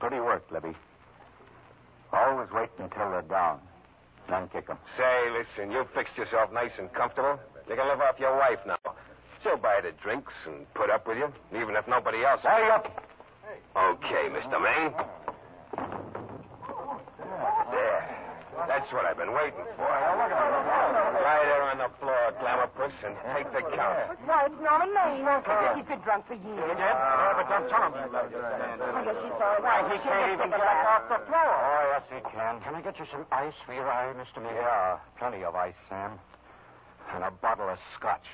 Pretty 0.01 0.21
work, 0.21 0.45
Libby. 0.51 0.75
Always 2.13 2.49
wait 2.53 2.69
until 2.79 3.11
they're 3.11 3.23
down, 3.23 3.61
then 4.29 4.49
kick 4.49 4.69
'em. 4.69 4.79
Say, 4.97 5.31
listen, 5.31 5.71
you 5.71 5.85
fixed 5.95 6.17
yourself 6.17 6.53
nice 6.53 6.73
and 6.79 6.93
comfortable. 6.93 7.39
You 7.69 7.77
can 7.77 7.89
live 7.89 8.01
off 8.01 8.21
your 8.21 8.37
wife 8.37 8.61
now. 8.67 8.77
She'll 9.43 9.57
buy 9.57 9.81
the 9.83 9.93
drinks 10.03 10.33
and 10.47 10.67
put 10.75 10.91
up 10.91 11.07
with 11.07 11.19
you, 11.19 11.29
even 11.57 11.77
if 11.77 11.87
nobody 11.89 12.25
else. 12.25 12.41
Hurry 12.43 12.71
up! 12.71 12.87
Okay, 13.77 14.29
Mr. 14.33 14.61
Maine. 14.61 14.93
There. 17.71 18.03
That's 18.69 18.89
what 18.93 19.05
I've 19.05 19.19
been 19.19 19.33
waiting 19.33 19.65
for. 19.77 19.85
Lie 19.85 21.45
there 21.45 21.63
on 21.69 21.79
the 21.79 21.91
floor, 22.01 22.33
Glamourpuss, 22.41 22.95
and 23.05 23.17
take 23.37 23.51
the 23.53 23.61
count. 23.77 24.17
Why, 24.25 24.47
it's 24.47 24.57
Norman 24.63 24.95
Maine. 24.95 25.27
He's 25.77 25.89
been 25.89 26.01
drunk 26.01 26.27
for 26.29 26.35
years. 26.35 26.77
Yeah, 26.79 27.35
but 27.37 27.49
don't 27.49 27.69
tell 27.69 27.85
him. 27.85 27.93
I 27.97 29.05
guess 29.05 29.17
she's 29.21 29.37
sorry. 29.37 29.61
Why, 29.61 29.89
he 29.93 29.99
can't 30.01 30.33
even 30.33 30.51
get 30.51 30.61
off 30.61 31.09
the 31.11 31.21
floor. 31.29 31.53
Oh, 31.53 31.83
yes, 31.93 32.05
he 32.09 32.21
can. 32.31 32.61
Can 32.61 32.75
I 32.77 32.81
get 32.81 32.99
you 32.99 33.07
some 33.11 33.27
ice 33.33 33.57
for 33.67 33.75
your 33.75 33.89
eye, 33.91 34.15
Mr. 34.17 34.41
Maine? 34.41 34.55
Yeah, 34.55 34.99
plenty 35.19 35.45
of 35.45 35.55
ice, 35.55 35.77
Sam. 35.89 36.21
And 37.13 37.23
a 37.23 37.31
bottle 37.31 37.69
of 37.69 37.79
scotch. 37.99 38.25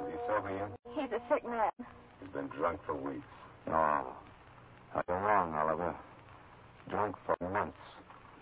Is 0.00 0.12
he 0.12 0.18
sober 0.26 0.50
yet? 0.50 0.70
He's 0.94 1.12
a 1.12 1.20
sick 1.28 1.44
man. 1.44 1.70
He's 2.20 2.30
been 2.32 2.48
drunk 2.48 2.80
for 2.86 2.94
weeks. 2.94 3.26
No. 3.66 4.14
You're 5.08 5.18
wrong, 5.18 5.54
Oliver. 5.54 5.94
Drunk 6.88 7.16
for 7.26 7.36
months, 7.50 7.76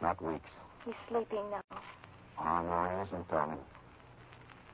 not 0.01 0.23
weeks. 0.23 0.51
He's 0.85 0.95
sleeping 1.09 1.51
now. 1.51 1.81
Oh, 2.39 2.63
no, 2.63 2.97
he 2.97 3.09
isn't, 3.09 3.29
darling. 3.29 3.59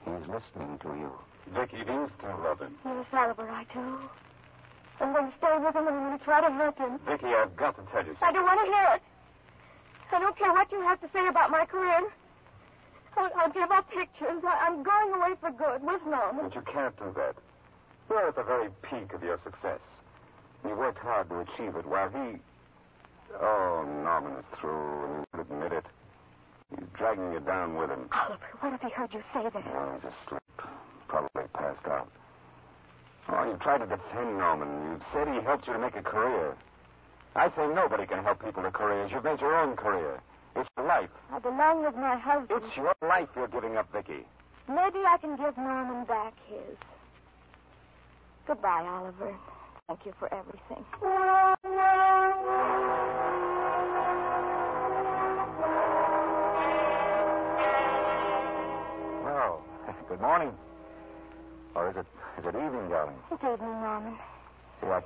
He's 0.04 0.28
listening 0.28 0.78
to 0.82 0.88
you. 0.88 1.10
Vicky, 1.54 1.84
do 1.84 1.92
you 1.92 2.10
still 2.18 2.38
love 2.44 2.60
him? 2.60 2.76
Yes, 2.84 3.06
Oliver, 3.12 3.48
I 3.48 3.64
do. 3.72 3.98
I'm 5.00 5.12
going 5.12 5.30
to 5.30 5.36
stay 5.38 5.54
with 5.58 5.74
him 5.74 5.86
and 5.86 5.96
I'm 5.96 6.04
going 6.08 6.18
to 6.18 6.24
try 6.24 6.40
to 6.40 6.50
help 6.52 6.78
him. 6.78 6.98
Vicky, 7.06 7.26
I've 7.26 7.56
got 7.56 7.76
to 7.76 7.82
tell 7.90 8.04
you 8.04 8.14
something. 8.18 8.28
I 8.28 8.32
don't 8.32 8.44
want 8.44 8.60
to 8.60 8.66
hear 8.66 8.86
it. 8.96 9.02
I 10.12 10.18
don't 10.20 10.36
care 10.36 10.52
what 10.52 10.70
you 10.70 10.80
have 10.82 11.00
to 11.00 11.08
say 11.12 11.26
about 11.26 11.50
my 11.50 11.64
career. 11.64 12.02
I'll, 13.16 13.30
I'll 13.36 13.50
give 13.50 13.70
up 13.70 13.90
pictures. 13.90 14.42
I, 14.44 14.68
I'm 14.68 14.82
going 14.82 15.12
away 15.14 15.34
for 15.40 15.50
good 15.50 15.82
with 15.82 16.02
Norman. 16.06 16.44
But 16.48 16.54
you 16.54 16.62
can't 16.62 16.96
do 16.98 17.12
that. 17.16 17.34
You're 18.10 18.28
at 18.28 18.36
the 18.36 18.42
very 18.42 18.68
peak 18.82 19.12
of 19.14 19.22
your 19.22 19.38
success. 19.42 19.80
You 20.64 20.76
worked 20.76 20.98
hard 20.98 21.28
to 21.30 21.40
achieve 21.40 21.76
it 21.76 21.86
while 21.86 22.10
he. 22.10 22.38
Oh, 23.40 23.84
Norman's 24.04 24.44
through, 24.60 25.04
and 25.04 25.14
you 25.14 25.24
won't 25.32 25.50
admit 25.50 25.72
it. 25.72 25.86
He's 26.70 26.88
dragging 26.94 27.32
you 27.32 27.40
down 27.40 27.76
with 27.76 27.90
him. 27.90 28.08
Oliver, 28.12 28.44
what 28.60 28.74
if 28.74 28.80
he 28.80 28.90
heard 28.90 29.12
you 29.12 29.22
say 29.32 29.42
that? 29.42 29.54
Oh, 29.54 29.92
he's 29.94 30.10
asleep. 30.12 30.68
Probably 31.08 31.44
passed 31.54 31.86
out. 31.86 32.08
Oh, 33.28 33.44
you 33.44 33.56
tried 33.60 33.78
to 33.78 33.86
defend 33.86 34.38
Norman. 34.38 34.68
You 34.68 35.00
said 35.12 35.28
he 35.28 35.40
helped 35.44 35.66
you 35.66 35.72
to 35.72 35.78
make 35.78 35.96
a 35.96 36.02
career. 36.02 36.56
I 37.34 37.48
say 37.56 37.66
nobody 37.72 38.06
can 38.06 38.22
help 38.22 38.44
people 38.44 38.62
to 38.62 38.70
careers. 38.70 39.10
You've 39.12 39.24
made 39.24 39.40
your 39.40 39.56
own 39.56 39.76
career. 39.76 40.20
It's 40.56 40.68
your 40.76 40.86
life. 40.86 41.08
I 41.32 41.38
belong 41.38 41.84
with 41.84 41.94
my 41.94 42.16
husband. 42.18 42.62
It's 42.62 42.76
your 42.76 42.92
life 43.00 43.28
you're 43.34 43.48
giving 43.48 43.76
up, 43.76 43.90
Vicky. 43.92 44.26
Maybe 44.68 44.98
I 45.06 45.16
can 45.20 45.36
give 45.36 45.56
Norman 45.56 46.04
back 46.04 46.34
his. 46.48 46.76
Goodbye, 48.46 48.84
Oliver. 48.86 49.34
Thank 49.88 50.04
you 50.04 50.12
for 50.18 50.32
everything. 50.32 50.84
Well, 59.24 59.62
good 60.08 60.20
morning. 60.20 60.52
Or 61.74 61.90
is 61.90 61.96
it 61.96 62.06
it 62.46 62.56
evening, 62.56 62.88
darling? 62.88 63.16
Good 63.30 63.40
evening, 63.42 63.80
Norman. 63.82 64.14
See, 64.80 64.86
I, 64.86 65.00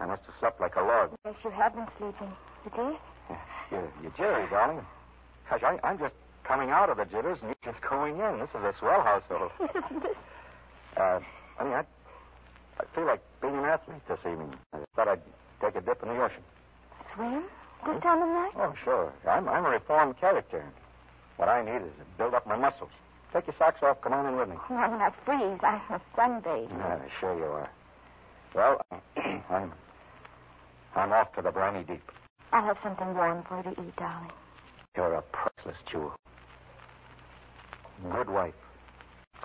I 0.00 0.06
must 0.06 0.22
have 0.24 0.34
slept 0.38 0.60
like 0.60 0.76
a 0.76 0.82
log. 0.82 1.10
Yes, 1.24 1.34
you 1.44 1.50
have 1.50 1.74
been 1.74 1.86
sleeping. 1.98 2.32
You 2.64 2.70
did? 2.70 2.96
You're, 3.70 3.92
you're 4.02 4.12
jittery, 4.12 4.46
darling. 4.50 4.80
Gosh, 5.48 5.62
I, 5.62 5.78
I'm 5.84 5.98
just 5.98 6.14
coming 6.44 6.70
out 6.70 6.90
of 6.90 6.96
the 6.96 7.04
jitters 7.04 7.38
and 7.42 7.54
you're 7.54 7.72
just 7.72 7.82
going 7.88 8.18
in. 8.18 8.38
This 8.38 8.50
is 8.50 8.62
a 8.64 8.74
swell 8.78 9.02
household. 9.02 9.50
Isn't 9.60 10.04
it? 10.04 10.16
Uh, 10.96 11.20
honey, 11.56 11.74
I, 11.74 11.84
I 12.80 12.84
feel 12.94 13.06
like 13.06 13.22
being 13.40 13.56
an 13.56 13.64
athlete 13.64 14.02
this 14.08 14.18
evening. 14.20 14.54
I 14.72 14.78
thought 14.96 15.08
I'd 15.08 15.22
take 15.60 15.76
a 15.76 15.80
dip 15.80 16.02
in 16.02 16.08
the 16.08 16.22
ocean. 16.22 16.42
Swim? 17.14 17.44
This 17.86 18.02
time 18.02 18.22
of 18.22 18.28
night? 18.28 18.52
Oh, 18.56 18.74
sure. 18.84 19.12
I'm, 19.28 19.48
I'm 19.48 19.64
a 19.64 19.70
reformed 19.70 20.18
character. 20.20 20.64
What 21.36 21.48
I 21.48 21.64
need 21.64 21.86
is 21.86 21.92
to 21.98 22.04
build 22.18 22.34
up 22.34 22.46
my 22.46 22.56
muscles. 22.56 22.90
Take 23.32 23.46
your 23.46 23.54
socks 23.58 23.82
off. 23.82 24.00
Come 24.02 24.12
on 24.12 24.26
in 24.26 24.36
with 24.36 24.48
me. 24.48 24.56
Norman, 24.68 25.00
I 25.00 25.10
freeze. 25.24 25.60
I'm 25.62 25.80
a 25.90 26.00
sunbathe. 26.16 26.68
Yeah, 26.68 26.98
sure 27.20 27.36
you 27.36 27.44
are. 27.44 27.70
Well, 28.54 28.80
I'm, 29.50 29.72
I'm 30.96 31.12
off 31.12 31.32
to 31.34 31.42
the 31.42 31.50
briny 31.52 31.84
deep. 31.84 32.02
I'll 32.52 32.64
have 32.64 32.78
something 32.82 33.14
warm 33.14 33.44
for 33.48 33.58
you 33.58 33.62
to 33.62 33.70
eat, 33.70 33.96
darling. 33.96 34.32
You're 34.96 35.14
a 35.14 35.22
priceless 35.22 35.76
jewel. 35.90 36.12
Good 38.10 38.28
wife. 38.28 38.54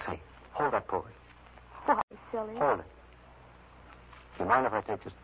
Say, 0.08 0.20
hold 0.54 0.74
that 0.74 0.88
pose. 0.88 1.04
Why, 1.86 2.02
silly? 2.32 2.56
Hold 2.58 2.80
it. 2.80 2.86
Do 4.38 4.44
you 4.44 4.50
mind 4.50 4.66
if 4.66 4.74
I 4.74 4.82
take 4.82 5.04
just 5.04 5.16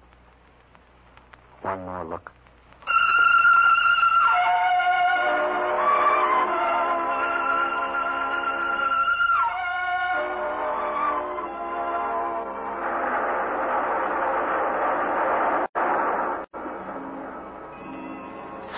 one 1.62 1.80
more 1.86 2.06
look? 2.06 2.32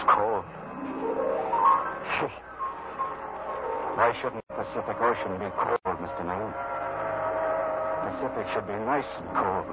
Cold. 0.08 0.44
Gee. 2.20 2.34
Why 3.96 4.10
shouldn't 4.22 4.44
the 4.50 4.56
Pacific 4.56 4.98
Ocean 5.00 5.38
be 5.38 5.50
cold, 5.54 5.98
Mr. 6.02 6.26
Maine? 6.26 6.54
Pacific 8.10 8.46
should 8.54 8.68
be 8.68 8.74
nice 8.84 9.08
and 9.22 9.30
cold. 9.38 9.70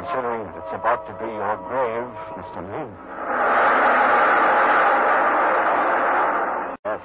Considering 0.00 0.46
that 0.46 0.56
it's 0.56 0.74
about 0.74 1.04
to 1.06 1.12
be 1.18 1.28
your 1.28 1.56
grave, 1.68 2.08
Mr. 2.40 2.62
Maine. 2.62 2.94
Yes. 6.86 7.02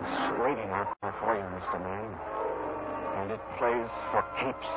It's 0.00 0.40
waiting 0.42 0.70
out 0.74 0.90
there 1.02 1.14
for 1.20 1.36
you, 1.36 1.46
Mr. 1.54 1.78
Maine. 1.78 2.16
And 3.20 3.30
it 3.30 3.40
plays 3.58 3.90
for 4.10 4.24
keeps. 4.40 4.75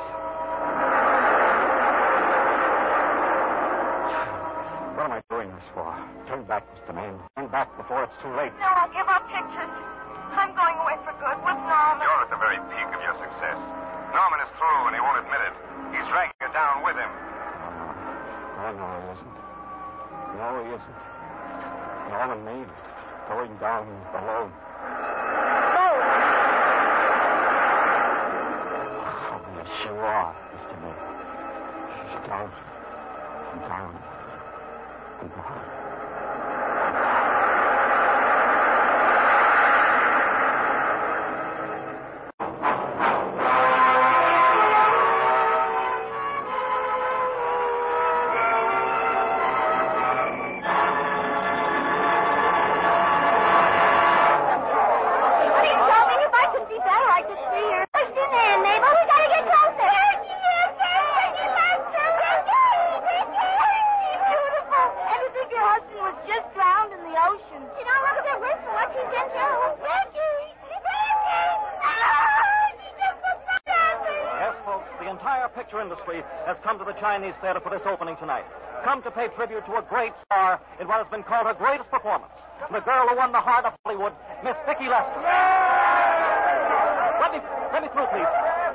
Back, 6.50 6.66
Mr. 6.74 6.90
Maine. 6.90 7.14
Turn 7.38 7.46
back 7.54 7.70
before 7.78 8.02
it's 8.02 8.18
too 8.18 8.34
late. 8.34 8.50
No, 8.58 8.66
I'll 8.66 8.90
give 8.90 9.06
up 9.06 9.22
pictures. 9.30 9.70
I'm 10.34 10.50
going 10.58 10.74
away 10.82 10.98
for 11.06 11.14
good 11.22 11.38
with 11.46 11.60
Norman. 11.62 12.02
You're 12.02 12.26
at 12.26 12.30
the 12.34 12.42
very 12.42 12.58
peak 12.74 12.90
of 12.90 12.98
your 12.98 13.14
success. 13.22 13.54
Norman 14.10 14.42
is 14.42 14.50
through, 14.58 14.90
and 14.90 14.98
he 14.98 15.00
won't 15.00 15.22
admit 15.22 15.38
it. 15.46 15.54
He's 15.94 16.02
dragging 16.10 16.34
you 16.42 16.50
down 16.50 16.82
with 16.82 16.98
him. 16.98 17.06
Oh, 17.06 18.74
no, 18.74 18.82
he 18.82 19.14
isn't. 19.14 19.36
No, 20.42 20.46
he 20.66 20.74
isn't. 20.74 21.00
Norman 22.10 22.42
Maine 22.42 22.70
going 23.30 23.54
down 23.62 23.86
alone. 24.10 24.50
No! 24.50 25.86
Oh, 29.30 29.38
yes, 29.54 29.70
you 29.86 29.94
are, 30.02 30.34
Mr. 30.34 30.74
Maine. 30.82 30.98
Down, 32.26 32.50
down, 33.70 33.94
and 35.22 35.30
down. 35.30 35.99
Chinese 77.00 77.34
theater 77.40 77.60
for 77.60 77.70
this 77.70 77.80
opening 77.86 78.16
tonight. 78.18 78.44
Come 78.84 79.02
to 79.02 79.10
pay 79.10 79.28
tribute 79.28 79.64
to 79.66 79.76
a 79.76 79.82
great 79.82 80.12
star 80.26 80.60
in 80.78 80.86
what 80.86 80.98
has 81.02 81.10
been 81.10 81.22
called 81.22 81.46
her 81.46 81.54
greatest 81.54 81.90
performance. 81.90 82.32
The 82.70 82.80
girl 82.80 83.08
who 83.08 83.16
won 83.16 83.32
the 83.32 83.40
heart 83.40 83.64
of 83.64 83.72
Hollywood, 83.84 84.12
Miss 84.44 84.54
Vicki 84.68 84.86
Lester. 84.86 85.20
Let 87.20 87.32
me, 87.32 87.40
let 87.72 87.82
me 87.82 87.88
through, 87.92 88.06
please. 88.12 88.30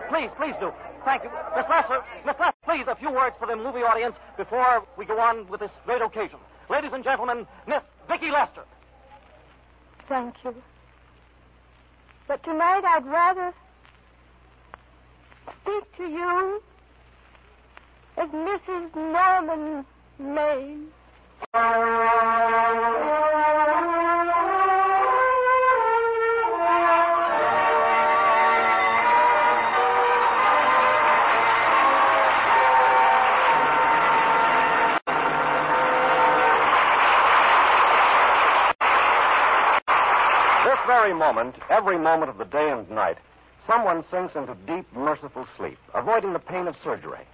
Please, 0.10 0.30
please 0.38 0.56
do. 0.60 0.74
Thank 1.06 1.24
you. 1.24 1.30
Miss 1.56 1.66
Lester, 1.70 2.02
Miss 2.26 2.36
Lester, 2.40 2.58
please, 2.66 2.86
a 2.88 2.96
few 2.96 3.12
words 3.12 3.36
for 3.40 3.48
the 3.48 3.56
movie 3.56 3.86
audience 3.86 4.16
before 4.38 4.84
we 4.98 5.06
go 5.06 5.20
on 5.20 5.48
with 5.48 5.60
this 5.62 5.72
great 5.86 6.02
occasion. 6.02 6.40
Ladies 6.70 6.92
and 6.94 7.04
gentlemen, 7.04 7.46
Miss 7.68 7.82
Vicki 8.10 8.32
Lester. 8.32 8.66
Thank 10.10 10.36
you. 10.44 10.56
But 12.28 12.44
tonight 12.44 12.84
I'd 12.84 13.06
rather 13.06 13.54
speak 15.62 15.98
to 15.98 16.04
you 16.10 16.62
as 18.18 18.30
Mrs. 18.30 18.96
Norman. 18.96 19.86
This 40.64 40.80
very 40.88 41.14
moment, 41.14 41.56
every 41.70 41.98
moment 41.98 42.30
of 42.30 42.38
the 42.38 42.46
day 42.46 42.70
and 42.70 42.90
night, 42.90 43.18
someone 43.68 44.04
sinks 44.10 44.36
into 44.36 44.56
deep, 44.66 44.86
merciful 44.96 45.46
sleep, 45.58 45.78
avoiding 45.94 46.34
the 46.34 46.40
pain 46.40 46.68
of 46.68 46.76
surgery. 46.84 47.26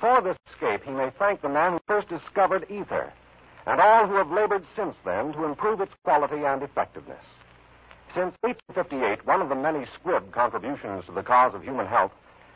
For 0.00 0.20
this 0.20 0.36
escape, 0.52 0.84
he 0.84 0.90
may 0.90 1.10
thank 1.18 1.40
the 1.40 1.48
man 1.48 1.72
who 1.72 1.78
first 1.86 2.08
discovered 2.08 2.70
ether, 2.70 3.12
and 3.66 3.80
all 3.80 4.06
who 4.06 4.14
have 4.14 4.30
labored 4.30 4.64
since 4.76 4.94
then 5.04 5.32
to 5.32 5.44
improve 5.44 5.80
its 5.80 5.94
quality 6.04 6.44
and 6.44 6.62
effectiveness. 6.62 7.24
Since 8.14 8.34
1858, 8.42 9.26
one 9.26 9.42
of 9.42 9.48
the 9.48 9.54
many 9.54 9.86
Squibb 9.86 10.30
contributions 10.32 11.04
to 11.06 11.12
the 11.12 11.22
cause 11.22 11.54
of 11.54 11.62
human 11.62 11.86
health 11.86 12.12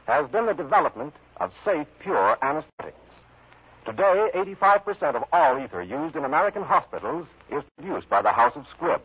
has 0.06 0.28
been 0.30 0.46
the 0.46 0.54
development 0.54 1.14
of 1.38 1.52
safe, 1.64 1.86
pure 1.98 2.36
anesthetics. 2.42 2.96
Today, 3.86 4.30
85% 4.34 5.16
of 5.16 5.24
all 5.32 5.58
ether 5.58 5.82
used 5.82 6.16
in 6.16 6.24
American 6.24 6.62
hospitals 6.62 7.26
is 7.50 7.62
produced 7.76 8.08
by 8.08 8.20
the 8.22 8.32
House 8.32 8.54
of 8.54 8.66
Squibb. 8.76 9.00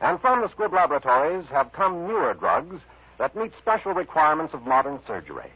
And 0.00 0.20
from 0.20 0.40
the 0.40 0.48
Squibb 0.48 0.72
laboratories 0.72 1.46
have 1.50 1.72
come 1.72 2.06
newer 2.06 2.34
drugs 2.34 2.80
that 3.18 3.36
meet 3.36 3.52
special 3.58 3.92
requirements 3.92 4.54
of 4.54 4.66
modern 4.66 4.98
surgery. 5.06 5.50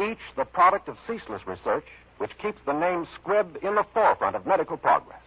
Each 0.00 0.18
the 0.36 0.44
product 0.44 0.88
of 0.88 0.96
ceaseless 1.06 1.46
research, 1.46 1.86
which 2.18 2.36
keeps 2.38 2.58
the 2.64 2.72
name 2.72 3.06
Squibb 3.18 3.62
in 3.62 3.74
the 3.74 3.84
forefront 3.92 4.36
of 4.36 4.46
medical 4.46 4.76
progress. 4.76 5.20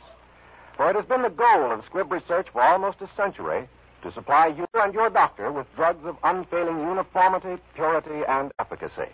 For 0.77 0.89
it 0.89 0.95
has 0.95 1.05
been 1.05 1.21
the 1.21 1.29
goal 1.29 1.71
of 1.71 1.85
Squibb 1.85 2.09
research 2.11 2.47
for 2.51 2.61
almost 2.61 3.01
a 3.01 3.09
century 3.15 3.67
to 4.01 4.11
supply 4.11 4.47
you 4.47 4.65
and 4.73 4.93
your 4.93 5.09
doctor 5.09 5.51
with 5.51 5.67
drugs 5.75 6.05
of 6.05 6.17
unfailing 6.23 6.79
uniformity, 6.79 7.61
purity, 7.75 8.23
and 8.27 8.51
efficacy. 8.59 9.09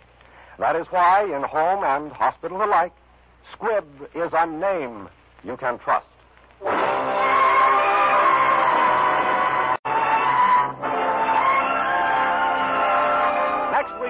That 0.58 0.76
is 0.76 0.86
why, 0.90 1.24
in 1.24 1.42
home 1.42 1.84
and 1.84 2.10
hospital 2.12 2.62
alike, 2.62 2.92
Squibb 3.54 3.84
is 4.14 4.32
a 4.32 4.46
name 4.46 5.08
you 5.44 5.56
can 5.56 5.78
trust. 5.78 6.09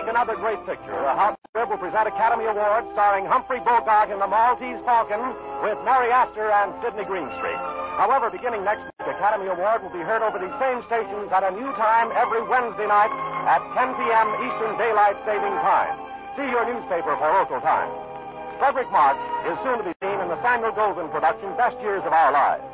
Week, 0.01 0.09
another 0.09 0.33
great 0.41 0.65
picture. 0.65 0.97
House 1.13 1.37
Squibb 1.53 1.69
will 1.69 1.77
present 1.77 2.09
Academy 2.09 2.49
Awards 2.49 2.89
starring 2.97 3.29
Humphrey 3.29 3.61
Bogart 3.61 4.09
in 4.09 4.17
The 4.17 4.25
Maltese 4.25 4.81
Falcon 4.89 5.21
with 5.61 5.77
Mary 5.85 6.09
Astor 6.09 6.49
and 6.49 6.73
Sidney 6.81 7.05
Greenstreet. 7.05 7.61
However, 8.01 8.33
beginning 8.33 8.65
next 8.65 8.89
week, 8.97 9.13
Academy 9.13 9.53
Award 9.53 9.85
will 9.85 9.93
be 9.93 10.01
heard 10.01 10.25
over 10.25 10.41
these 10.41 10.57
same 10.57 10.81
stations 10.89 11.29
at 11.29 11.45
a 11.45 11.53
new 11.53 11.69
time 11.77 12.17
every 12.17 12.41
Wednesday 12.49 12.89
night 12.89 13.13
at 13.45 13.61
10 13.77 13.93
p.m. 14.01 14.29
Eastern 14.41 14.73
Daylight 14.81 15.21
Saving 15.29 15.57
Time. 15.61 15.93
See 16.33 16.49
your 16.49 16.65
newspaper 16.65 17.13
for 17.21 17.29
local 17.37 17.61
time. 17.61 17.93
Fredric 18.57 18.89
March 18.89 19.21
is 19.53 19.57
soon 19.61 19.77
to 19.77 19.85
be 19.85 19.93
seen 20.01 20.17
in 20.17 20.33
the 20.33 20.41
Samuel 20.41 20.73
Goldwyn 20.73 21.13
production, 21.13 21.53
Best 21.61 21.77
Years 21.85 22.01
of 22.09 22.17
Our 22.17 22.33
Lives. 22.33 22.69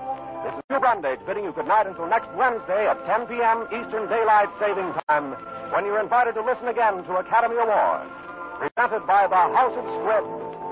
This 0.47 0.55
is 0.55 0.63
Hugh 0.71 0.79
Brundage 0.79 1.19
bidding 1.27 1.43
you 1.43 1.51
good 1.51 1.67
night 1.67 1.89
until 1.89 2.07
next 2.07 2.31
Wednesday 2.39 2.87
at 2.87 3.05
10 3.05 3.27
p.m. 3.27 3.67
Eastern 3.75 4.07
Daylight 4.07 4.47
Saving 4.61 4.95
Time 5.09 5.35
when 5.75 5.85
you're 5.85 5.99
invited 5.99 6.39
to 6.39 6.43
listen 6.47 6.69
again 6.69 7.03
to 7.03 7.17
Academy 7.19 7.57
Awards. 7.59 8.15
Presented 8.63 9.05
by 9.09 9.27
the 9.27 9.35
House 9.35 9.75
of 9.75 9.83
Squibb, 9.83 10.23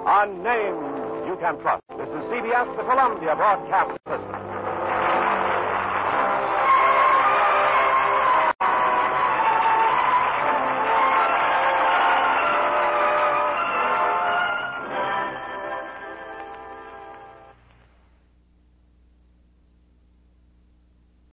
a 0.06 0.30
name 0.30 1.26
you 1.26 1.34
can 1.42 1.58
trust. 1.58 1.82
This 1.98 2.06
is 2.06 2.22
CBS, 2.30 2.70
the 2.76 2.84
Columbia 2.86 3.34
Broadcast 3.34 3.98
System. 4.06 4.53